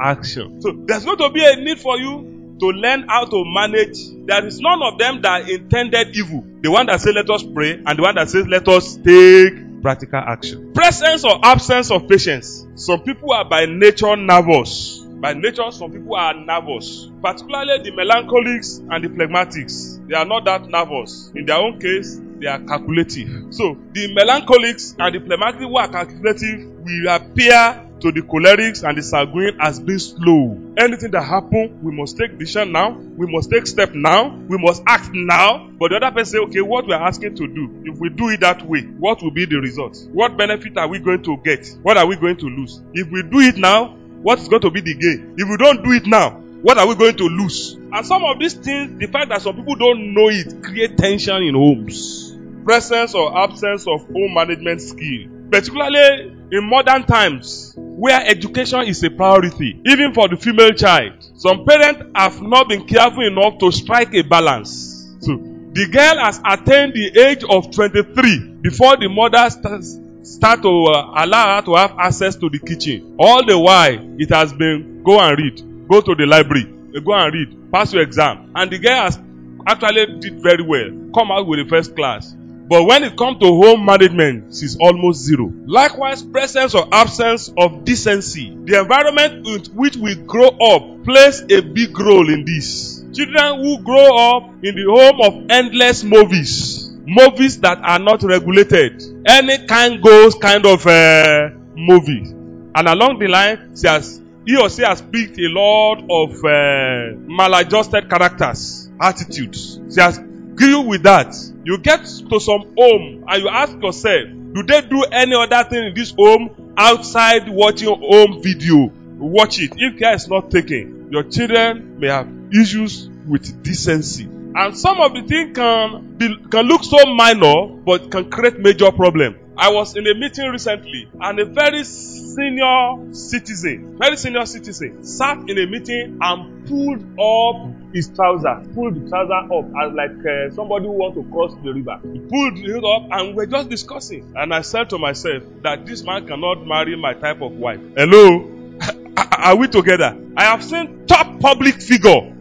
action. 0.00 0.60
So 0.60 0.72
there's 0.84 1.04
going 1.04 1.18
to 1.18 1.30
be 1.30 1.44
a 1.44 1.56
need 1.56 1.80
for 1.80 1.96
you 1.96 2.56
to 2.60 2.66
learn 2.66 3.08
how 3.08 3.24
to 3.24 3.44
manage. 3.46 3.98
There 4.26 4.44
is 4.46 4.60
none 4.60 4.82
of 4.82 4.98
them 4.98 5.22
that 5.22 5.48
intended 5.48 6.16
evil. 6.16 6.44
The 6.60 6.70
one 6.70 6.86
that 6.86 7.00
says 7.00 7.14
let 7.14 7.30
us 7.30 7.42
pray 7.42 7.80
and 7.84 7.98
the 7.98 8.02
one 8.02 8.16
that 8.16 8.28
says 8.28 8.46
let 8.46 8.68
us 8.68 8.96
take 8.96 9.80
practical 9.80 10.18
action. 10.18 10.72
Presence 10.72 11.24
or 11.24 11.38
absence 11.42 11.90
of 11.90 12.08
patience. 12.08 12.66
Some 12.74 13.00
people 13.02 13.32
are 13.32 13.48
by 13.48 13.66
nature 13.66 14.16
nervous. 14.16 15.04
By 15.20 15.34
nature, 15.34 15.70
some 15.72 15.90
people 15.90 16.14
are 16.14 16.32
nervous. 16.32 17.10
Particularly 17.22 17.82
the 17.82 17.96
melancholics 17.96 18.78
and 18.78 19.04
the 19.04 19.08
phlegmatics. 19.08 20.06
They 20.08 20.14
are 20.14 20.24
not 20.24 20.44
that 20.44 20.68
nervous. 20.68 21.32
In 21.34 21.46
their 21.46 21.58
own 21.58 21.80
case, 21.80 22.20
they 22.38 22.46
are 22.46 22.60
calculative. 22.60 23.52
So, 23.52 23.76
the 23.92 24.14
melancholics 24.14 24.94
and 24.98 25.14
the 25.14 25.20
phlegmatic 25.20 25.60
who 25.60 25.76
are 25.76 25.88
calculative 25.88 26.70
will 26.84 27.08
appear 27.08 27.84
to 28.00 28.12
the 28.12 28.22
cholerics 28.22 28.88
and 28.88 28.96
the 28.96 29.02
sanguine 29.02 29.56
as 29.60 29.80
being 29.80 29.98
slow. 29.98 30.56
Anything 30.78 31.10
that 31.10 31.22
happen, 31.22 31.80
we 31.82 31.90
must 31.90 32.16
take 32.16 32.38
decision 32.38 32.70
now. 32.70 32.92
We 32.92 33.26
must 33.26 33.50
take 33.50 33.66
step 33.66 33.92
now. 33.94 34.36
We 34.48 34.56
must 34.56 34.84
act 34.86 35.10
now. 35.12 35.68
But 35.78 35.90
the 35.90 35.96
other 35.96 36.12
person 36.12 36.26
say, 36.26 36.38
okay, 36.46 36.60
what 36.60 36.86
we 36.86 36.92
are 36.92 37.02
asking 37.02 37.34
to 37.36 37.48
do, 37.48 37.82
if 37.84 37.98
we 37.98 38.08
do 38.10 38.28
it 38.28 38.40
that 38.40 38.64
way, 38.64 38.82
what 38.82 39.20
will 39.20 39.32
be 39.32 39.46
the 39.46 39.56
result? 39.56 39.98
What 40.12 40.36
benefit 40.36 40.78
are 40.78 40.86
we 40.86 41.00
going 41.00 41.24
to 41.24 41.36
get? 41.38 41.66
What 41.82 41.96
are 41.96 42.06
we 42.06 42.14
going 42.14 42.36
to 42.36 42.46
lose? 42.46 42.80
If 42.92 43.10
we 43.10 43.22
do 43.22 43.40
it 43.40 43.56
now, 43.56 43.97
what 44.22 44.38
is 44.40 44.48
going 44.48 44.62
to 44.62 44.70
be 44.70 44.80
the 44.80 44.94
gain? 44.94 45.34
If 45.36 45.48
we 45.48 45.56
don't 45.56 45.82
do 45.84 45.92
it 45.92 46.06
now, 46.06 46.30
what 46.62 46.76
are 46.76 46.86
we 46.86 46.94
going 46.96 47.16
to 47.16 47.24
lose? 47.24 47.74
And 47.74 48.04
some 48.04 48.24
of 48.24 48.38
these 48.38 48.54
things, 48.54 48.98
the 48.98 49.06
fact 49.06 49.28
that 49.28 49.42
some 49.42 49.56
people 49.56 49.76
don't 49.76 50.12
know 50.12 50.28
it, 50.28 50.62
create 50.62 50.98
tension 50.98 51.42
in 51.42 51.54
homes. 51.54 52.36
Presence 52.64 53.14
or 53.14 53.36
absence 53.38 53.86
of 53.86 54.06
home 54.06 54.34
management 54.34 54.82
skill. 54.82 55.28
Particularly 55.50 56.36
in 56.50 56.68
modern 56.68 57.04
times, 57.04 57.74
where 57.76 58.20
education 58.26 58.82
is 58.82 59.02
a 59.04 59.10
priority, 59.10 59.80
even 59.86 60.12
for 60.14 60.28
the 60.28 60.36
female 60.36 60.72
child. 60.72 61.12
Some 61.36 61.64
parents 61.64 62.02
have 62.14 62.42
not 62.42 62.68
been 62.68 62.86
careful 62.86 63.26
enough 63.26 63.58
to 63.58 63.70
strike 63.72 64.14
a 64.14 64.22
balance. 64.22 65.16
So, 65.20 65.36
the 65.36 65.88
girl 65.90 66.18
has 66.24 66.40
attained 66.44 66.94
the 66.94 67.20
age 67.20 67.44
of 67.48 67.70
23 67.70 68.56
before 68.62 68.96
the 68.96 69.08
mother 69.08 69.48
starts 69.50 69.96
start 70.34 70.62
to 70.62 70.68
uh, 70.68 71.24
allow 71.24 71.56
her 71.56 71.62
to 71.62 71.74
have 71.74 71.92
access 71.98 72.36
to 72.36 72.48
the 72.48 72.58
kitchen. 72.58 73.16
All 73.18 73.44
the 73.44 73.58
while, 73.58 73.98
it 74.18 74.30
has 74.30 74.52
been 74.52 75.02
go 75.02 75.18
and 75.20 75.38
read, 75.38 75.88
go 75.88 76.00
to 76.00 76.14
the 76.14 76.26
library, 76.26 76.64
go 77.04 77.14
and 77.14 77.32
read, 77.32 77.72
pass 77.72 77.92
your 77.92 78.02
exam. 78.02 78.52
And 78.54 78.70
the 78.70 78.78
girl 78.78 79.02
has 79.02 79.18
actually 79.66 80.18
did 80.20 80.42
very 80.42 80.62
well, 80.62 80.90
come 81.14 81.30
out 81.30 81.46
with 81.46 81.60
the 81.60 81.68
first 81.68 81.96
class. 81.96 82.34
But 82.68 82.84
when 82.84 83.02
it 83.02 83.16
comes 83.16 83.38
to 83.40 83.46
home 83.46 83.86
management, 83.86 84.54
she's 84.54 84.76
almost 84.78 85.20
zero. 85.22 85.50
Likewise, 85.64 86.22
presence 86.22 86.74
or 86.74 86.86
absence 86.92 87.50
of 87.56 87.84
decency. 87.84 88.54
The 88.64 88.80
environment 88.80 89.46
in 89.46 89.64
which 89.74 89.96
we 89.96 90.16
grow 90.16 90.48
up 90.48 91.04
plays 91.04 91.40
a 91.50 91.62
big 91.62 91.98
role 91.98 92.28
in 92.28 92.44
this. 92.44 93.02
Children 93.14 93.62
who 93.62 93.82
grow 93.82 94.14
up 94.14 94.50
in 94.62 94.74
the 94.76 94.84
home 94.86 95.20
of 95.22 95.50
endless 95.50 96.04
movies, 96.04 96.77
movies 97.08 97.58
that 97.60 97.78
are 97.78 97.98
not 97.98 98.22
regulated, 98.22 99.02
any 99.26 99.66
kind 99.66 100.02
goes 100.02 100.34
kind 100.34 100.66
of 100.66 100.86
uh, 100.86 101.48
movie. 101.74 102.34
And 102.74 102.86
along 102.86 103.18
the 103.18 103.28
line, 103.28 103.74
she 103.76 103.88
has, 103.88 104.20
he 104.46 104.56
or 104.56 104.68
she 104.68 104.82
has 104.82 105.00
picked 105.00 105.38
a 105.38 105.48
lot 105.48 106.02
of 106.10 106.44
uh, 106.44 107.18
maladjusted 107.26 108.10
characters, 108.10 108.90
attitudes. 109.00 109.80
She 109.92 110.00
has 110.00 110.18
grew 110.54 110.80
with 110.82 111.02
that. 111.04 111.34
You 111.64 111.78
get 111.78 112.04
to 112.04 112.40
some 112.40 112.74
home 112.76 113.24
and 113.26 113.42
you 113.42 113.48
ask 113.48 113.72
yourself, 113.82 114.28
do 114.52 114.62
they 114.64 114.82
do 114.82 115.02
any 115.04 115.34
other 115.34 115.68
thing 115.68 115.86
in 115.86 115.94
this 115.94 116.10
home 116.10 116.74
outside 116.76 117.48
watching 117.48 117.88
home 117.88 118.42
video? 118.42 118.92
Watch 119.16 119.60
it. 119.60 119.72
If 119.76 119.98
care 119.98 120.14
is 120.14 120.28
not 120.28 120.50
taken, 120.50 121.08
your 121.10 121.22
children 121.24 121.98
may 121.98 122.08
have 122.08 122.28
issues 122.52 123.08
with 123.26 123.62
decency. 123.62 124.28
And 124.54 124.76
some 124.76 125.00
of 125.00 125.14
the 125.14 125.22
things 125.22 125.54
can 125.54 126.16
be, 126.16 126.36
can 126.50 126.66
look 126.66 126.82
so 126.84 127.04
minor, 127.06 127.66
but 127.66 128.10
can 128.10 128.30
create 128.30 128.58
major 128.58 128.90
problem. 128.90 129.38
I 129.56 129.70
was 129.70 129.96
in 129.96 130.06
a 130.06 130.14
meeting 130.14 130.50
recently, 130.50 131.08
and 131.20 131.38
a 131.40 131.44
very 131.44 131.82
senior 131.82 133.12
citizen, 133.12 133.98
very 133.98 134.16
senior 134.16 134.46
citizen, 134.46 135.04
sat 135.04 135.38
in 135.48 135.58
a 135.58 135.66
meeting 135.66 136.18
and 136.20 136.66
pulled 136.66 137.02
up 137.18 137.92
his 137.92 138.08
trouser, 138.08 138.62
pulled 138.74 138.94
the 138.94 139.08
trouser 139.08 139.32
up 139.32 139.64
as 139.82 139.92
like 139.94 140.24
uh, 140.24 140.54
somebody 140.54 140.86
who 140.86 140.92
want 140.92 141.14
to 141.14 141.24
cross 141.32 141.52
the 141.64 141.72
river. 141.72 141.98
He 142.12 142.20
pulled 142.20 142.58
it 142.58 142.84
up, 142.84 143.18
and 143.18 143.34
we're 143.34 143.46
just 143.46 143.68
discussing. 143.68 144.32
And 144.36 144.54
I 144.54 144.60
said 144.60 144.90
to 144.90 144.98
myself 144.98 145.42
that 145.62 145.84
this 145.86 146.04
man 146.04 146.26
cannot 146.28 146.64
marry 146.64 146.96
my 146.96 147.14
type 147.14 147.42
of 147.42 147.52
wife. 147.52 147.80
Hello, 147.96 148.78
are 149.36 149.56
we 149.56 149.66
together? 149.66 150.16
I 150.36 150.44
have 150.44 150.62
seen 150.62 151.06
top 151.06 151.40
public 151.40 151.82
figure 151.82 152.32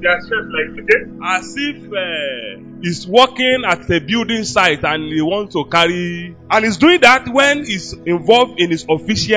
their 0.00 0.20
like 0.20 0.88
as 1.24 1.54
if 1.56 1.92
uh, 1.92 2.62
he's 2.80 3.06
working 3.06 3.62
at 3.66 3.90
a 3.90 4.00
building 4.00 4.44
site 4.44 4.84
and 4.84 5.04
he 5.12 5.20
wants 5.20 5.54
to 5.54 5.64
carry, 5.64 6.34
and 6.50 6.64
he's 6.64 6.76
doing 6.76 7.00
that 7.00 7.28
when 7.28 7.64
he's 7.64 7.92
involved 7.92 8.60
in 8.60 8.70
his 8.70 8.84
official 8.88 9.36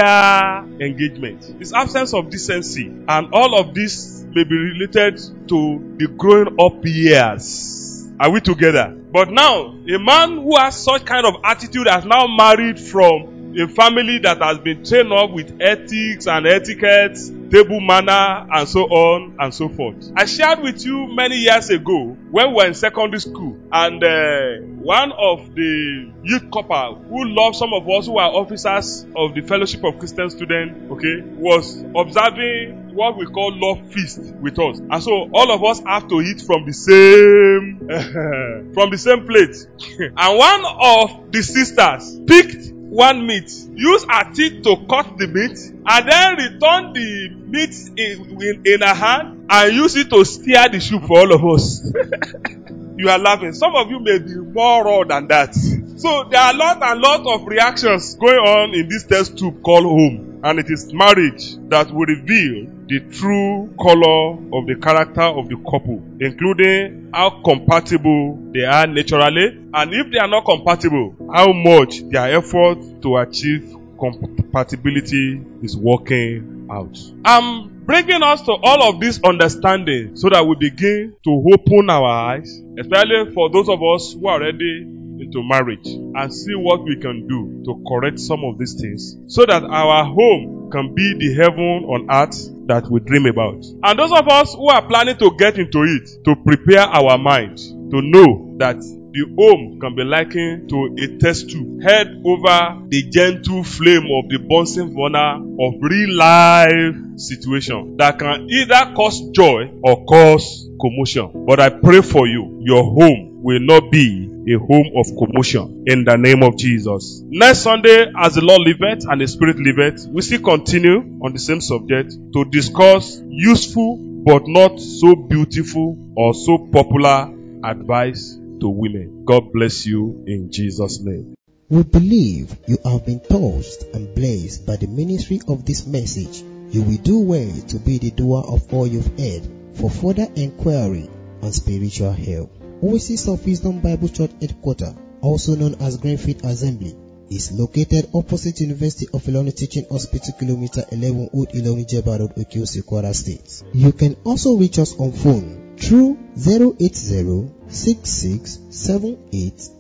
engagement. 0.80 1.44
His 1.60 1.74
absence 1.74 2.14
of 2.14 2.30
decency 2.30 2.88
and 2.88 3.30
all 3.34 3.60
of 3.60 3.74
this 3.74 4.24
may 4.34 4.44
be 4.44 4.56
related 4.56 5.18
to 5.50 5.96
the 5.98 6.08
growing 6.18 6.60
up 6.60 6.86
years. 6.86 8.08
Are 8.20 8.32
we 8.32 8.42
together? 8.42 8.96
But 9.12 9.30
now, 9.30 9.76
a 9.88 10.00
man 10.00 10.38
who 10.38 10.58
has 10.58 10.82
such 10.82 11.06
kind 11.06 11.26
of 11.26 11.36
attitude 11.44 11.88
has 11.88 12.06
now 12.06 12.28
married 12.28 12.80
from 12.80 13.56
a 13.60 13.68
family 13.68 14.18
that 14.20 14.42
has 14.42 14.58
been 14.60 14.84
trained 14.84 15.12
up 15.14 15.32
with 15.32 15.62
ethics 15.62 16.28
and 16.28 16.48
etiquette, 16.48 17.18
table 17.54 17.80
manner, 17.80 18.48
and 18.52 18.68
so 18.68 18.82
on 18.86 19.36
and 19.40 19.54
so 19.54 19.70
forth. 19.70 20.12
I 20.18 20.26
shared 20.26 20.60
with 20.62 20.84
you 20.84 21.08
many 21.14 21.36
years 21.36 21.70
ago 21.70 22.18
when 22.32 22.50
we 22.50 22.56
were 22.56 22.66
in 22.66 22.74
secondary 22.74 23.20
school, 23.20 23.60
and 23.72 24.04
uh, 24.04 24.56
one 24.82 25.12
of 25.12 25.54
the 25.54 26.12
youth 26.24 26.52
couple 26.52 26.96
who 27.08 27.26
loved 27.26 27.56
some 27.56 27.74
of 27.74 27.88
us 27.88 28.08
who 28.08 28.18
are 28.18 28.32
officers 28.32 29.06
of 29.16 29.36
the 29.36 29.42
Fellowship 29.42 29.84
of 29.84 30.00
Christian 30.00 30.32
Students, 30.32 30.92
okay, 30.94 31.22
was 31.22 31.84
observing 31.96 32.96
what 32.96 33.18
we 33.18 33.26
call 33.28 33.52
love 33.54 33.92
feast 33.92 34.20
with 34.42 34.58
us. 34.58 34.80
And 34.80 35.04
so 35.04 35.30
all 35.32 35.52
of 35.52 35.64
us 35.64 35.80
have 35.86 36.08
to 36.10 36.22
eat 36.22 36.42
from 36.42 36.66
the 36.66 36.74
same 36.74 37.80
from 38.74 38.90
the 38.90 38.98
same 38.98 39.28
plate. 39.28 39.56
and 40.18 40.38
one 40.38 40.66
of 40.66 41.32
the 41.32 41.42
sisters 41.44 42.20
picked 42.26 42.73
one 42.94 43.26
meat, 43.26 43.52
use 43.74 44.06
her 44.08 44.34
teeth 44.34 44.64
to 44.64 44.78
cut 44.88 45.18
the 45.18 45.28
meat, 45.28 45.58
and 45.86 46.10
then 46.10 46.38
return 46.38 46.94
the 46.94 47.30
meat 47.48 47.76
in, 47.98 48.42
in, 48.42 48.62
in 48.66 48.82
her 48.82 48.94
hand 48.94 49.48
and 49.50 49.76
use 49.76 49.96
it 49.96 50.10
to 50.12 50.24
steer 50.24 50.70
the 50.70 50.80
soup 50.80 51.04
for 51.06 51.20
all 51.20 51.34
of 51.34 51.44
us. 51.44 51.84
you 52.98 53.10
are 53.10 53.18
laughing. 53.18 53.54
Some 53.54 53.76
of 53.76 53.90
you 53.90 54.00
may 54.00 54.20
be 54.20 54.36
more 54.36 54.86
raw 54.86 55.04
than 55.04 55.28
that. 55.28 55.56
So 55.56 56.26
there 56.30 56.40
are 56.40 56.54
a 56.54 56.58
lot 56.58 56.84
and 56.84 57.02
lot 57.02 57.26
of 57.26 57.48
reactions 57.48 58.14
going 58.16 58.38
on 58.38 58.74
in 58.76 58.88
this 58.88 59.06
test 59.06 59.38
tube 59.38 59.64
called 59.64 59.86
home. 59.86 60.42
And 60.44 60.60
it 60.60 60.70
is 60.70 60.94
marriage 60.94 61.56
that 61.70 61.92
will 61.92 62.06
reveal 62.06 62.68
the 62.88 63.00
true 63.12 63.74
color 63.80 64.34
of 64.58 64.68
the 64.68 64.76
character 64.82 65.22
of 65.22 65.48
the 65.50 65.56
couple, 65.58 66.02
including 66.20 67.10
how 67.14 67.42
compatible 67.44 68.38
they 68.54 68.64
are 68.66 68.88
naturally, 68.88 69.48
and 69.74 69.94
if 69.94 70.12
they 70.12 70.20
are 70.20 70.28
not 70.28 70.46
compatible, 70.46 71.16
how 71.34 71.52
much 71.54 72.02
their 72.10 72.38
effort 72.38 73.02
to 73.02 73.18
achieve 73.18 73.76
compatibility 74.00 75.42
is 75.62 75.78
working 75.78 76.68
out. 76.72 76.98
I'm 77.24 77.86
bringing 77.86 78.24
us 78.24 78.42
to 78.44 78.52
all 78.52 78.90
of 78.90 79.00
this 79.00 79.20
understanding 79.24 80.16
so 80.16 80.30
that 80.30 80.46
we 80.46 80.56
begin 80.56 81.16
to 81.24 81.46
open 81.54 81.90
our 81.90 82.06
eyes, 82.06 82.62
especially 82.80 83.34
for 83.34 83.50
those 83.50 83.70
of 83.70 83.80
us 83.82 84.14
who 84.14 84.28
are 84.28 84.42
already 84.42 84.88
into 85.20 85.42
marriage 85.44 85.88
and 85.88 86.34
see 86.34 86.56
what 86.56 86.84
we 86.84 86.98
can 86.98 87.28
do 87.28 87.64
to 87.66 87.84
correct 87.88 88.20
some 88.20 88.44
of 88.44 88.58
these 88.58 88.74
things 88.80 89.16
so 89.28 89.46
that 89.46 89.64
our 89.64 90.04
home 90.06 90.63
can 90.74 90.94
be 90.96 91.14
the 91.20 91.36
heaven 91.36 91.86
on 91.86 92.08
earth 92.10 92.50
that 92.68 92.90
we 92.90 93.00
dream 93.02 93.28
about. 93.28 93.64
And 93.84 94.00
those 94.00 94.12
of 94.12 94.28
us 94.28 94.56
who 94.56 94.68
are 94.70 94.86
planning 94.88 95.18
to 95.18 95.32
get 95.38 95.60
into 95.60 95.84
it, 95.84 96.26
to 96.26 96.36
prepare 96.36 96.82
our 96.82 97.18
mind 97.18 97.60
to 97.60 98.02
know 98.02 98.56
that 98.58 98.78
the 99.14 99.26
home 99.38 99.80
can 99.80 99.96
be 99.96 100.04
likened 100.04 100.70
to 100.70 100.96
a 100.98 101.20
test 101.20 101.52
tube 101.52 101.84
held 101.84 102.08
over 102.26 102.82
the 102.88 103.04
gentle 103.12 103.64
flame 103.64 104.08
of 104.10 104.28
the 104.30 104.40
Bunsen 104.50 104.96
burner 104.96 105.38
of 105.62 105.76
real 105.80 106.16
life 106.18 106.96
situation 107.18 107.96
that 107.98 108.18
can 108.18 108.50
either 108.50 108.94
cause 108.96 109.22
joy 109.30 109.72
or 109.84 110.04
cause 110.06 110.68
commotion. 110.82 111.46
But 111.46 111.60
I 111.60 111.70
pray 111.70 112.02
for 112.02 112.26
you, 112.26 112.62
your 112.64 112.84
home 112.84 113.33
will 113.44 113.60
not 113.60 113.92
be 113.92 114.30
a 114.48 114.58
home 114.58 114.90
of 114.96 115.06
commotion 115.18 115.84
in 115.86 116.06
the 116.06 116.16
name 116.16 116.42
of 116.44 116.58
Jesus. 116.58 117.22
Next 117.26 117.60
Sunday, 117.60 118.10
as 118.18 118.36
the 118.36 118.42
Lord 118.42 118.62
liveth 118.62 119.06
and 119.06 119.20
the 119.20 119.28
Spirit 119.28 119.58
liveth, 119.58 120.08
we 120.08 120.22
still 120.22 120.40
continue 120.40 121.20
on 121.22 121.34
the 121.34 121.40
same 121.40 121.60
subject 121.60 122.14
to 122.34 122.46
discuss 122.46 123.22
useful 123.28 123.98
but 124.26 124.48
not 124.48 124.80
so 124.80 125.16
beautiful 125.16 125.98
or 126.16 126.34
so 126.34 126.58
popular 126.72 127.30
advice 127.66 128.40
to 128.62 128.70
women. 128.70 129.26
God 129.26 129.52
bless 129.52 129.86
you 129.86 130.24
in 130.26 130.50
Jesus' 130.50 131.02
name. 131.02 131.36
We 131.70 131.84
believe 131.84 132.56
you 132.66 132.78
have 132.86 133.06
been 133.06 133.20
touched 133.20 133.84
and 133.94 134.16
blessed 134.16 134.66
by 134.66 134.78
the 134.78 134.88
ministry 134.88 135.42
of 135.50 135.66
this 135.66 135.86
message. 135.86 136.44
You 136.72 136.84
will 136.84 136.98
do 136.98 137.20
well 137.20 137.52
to 137.68 137.80
be 137.80 137.98
the 137.98 138.12
doer 138.12 138.44
of 138.48 138.74
all 138.74 138.88
you've 138.88 139.20
heard. 139.20 139.50
For 139.76 139.90
further 139.90 140.28
inquiry 140.36 141.10
on 141.42 141.52
spiritual 141.52 142.14
help, 142.14 142.52
Oasis 142.82 143.28
of 143.28 143.46
Wisdom 143.46 143.80
Bible 143.82 144.10
Church 144.10 144.32
Headquarters, 144.42 144.94
also 145.22 145.56
known 145.56 145.76
as 145.82 145.98
Greenfield 145.98 146.44
Assembly, 146.46 146.96
is 147.30 147.52
located 147.52 148.10
opposite 148.14 148.60
University 148.60 149.08
of 149.14 149.24
Ilorin 149.24 149.56
Teaching 149.56 149.86
Hospital, 149.90 150.34
Kilometer 150.38 150.84
11 150.92 151.30
Old 151.34 151.50
Ilorin 151.50 151.86
Jebba 151.86 152.20
Road, 152.20 152.34
Oke-Ose, 152.38 152.82
Kwara 152.82 153.14
State. 153.14 153.64
You 153.74 153.92
can 153.94 154.16
also 154.24 154.56
reach 154.58 154.80
us 154.80 154.96
on 155.00 155.12
phone 155.12 155.76
through 155.78 156.18
080 156.38 157.50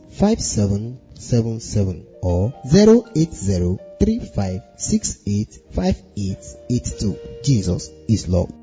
5777 0.10 2.06
or 2.22 2.54
080 2.66 3.26
3568 4.00 5.60
5882. 5.72 7.18
Jesus 7.44 7.90
is 8.08 8.28
Lord. 8.28 8.63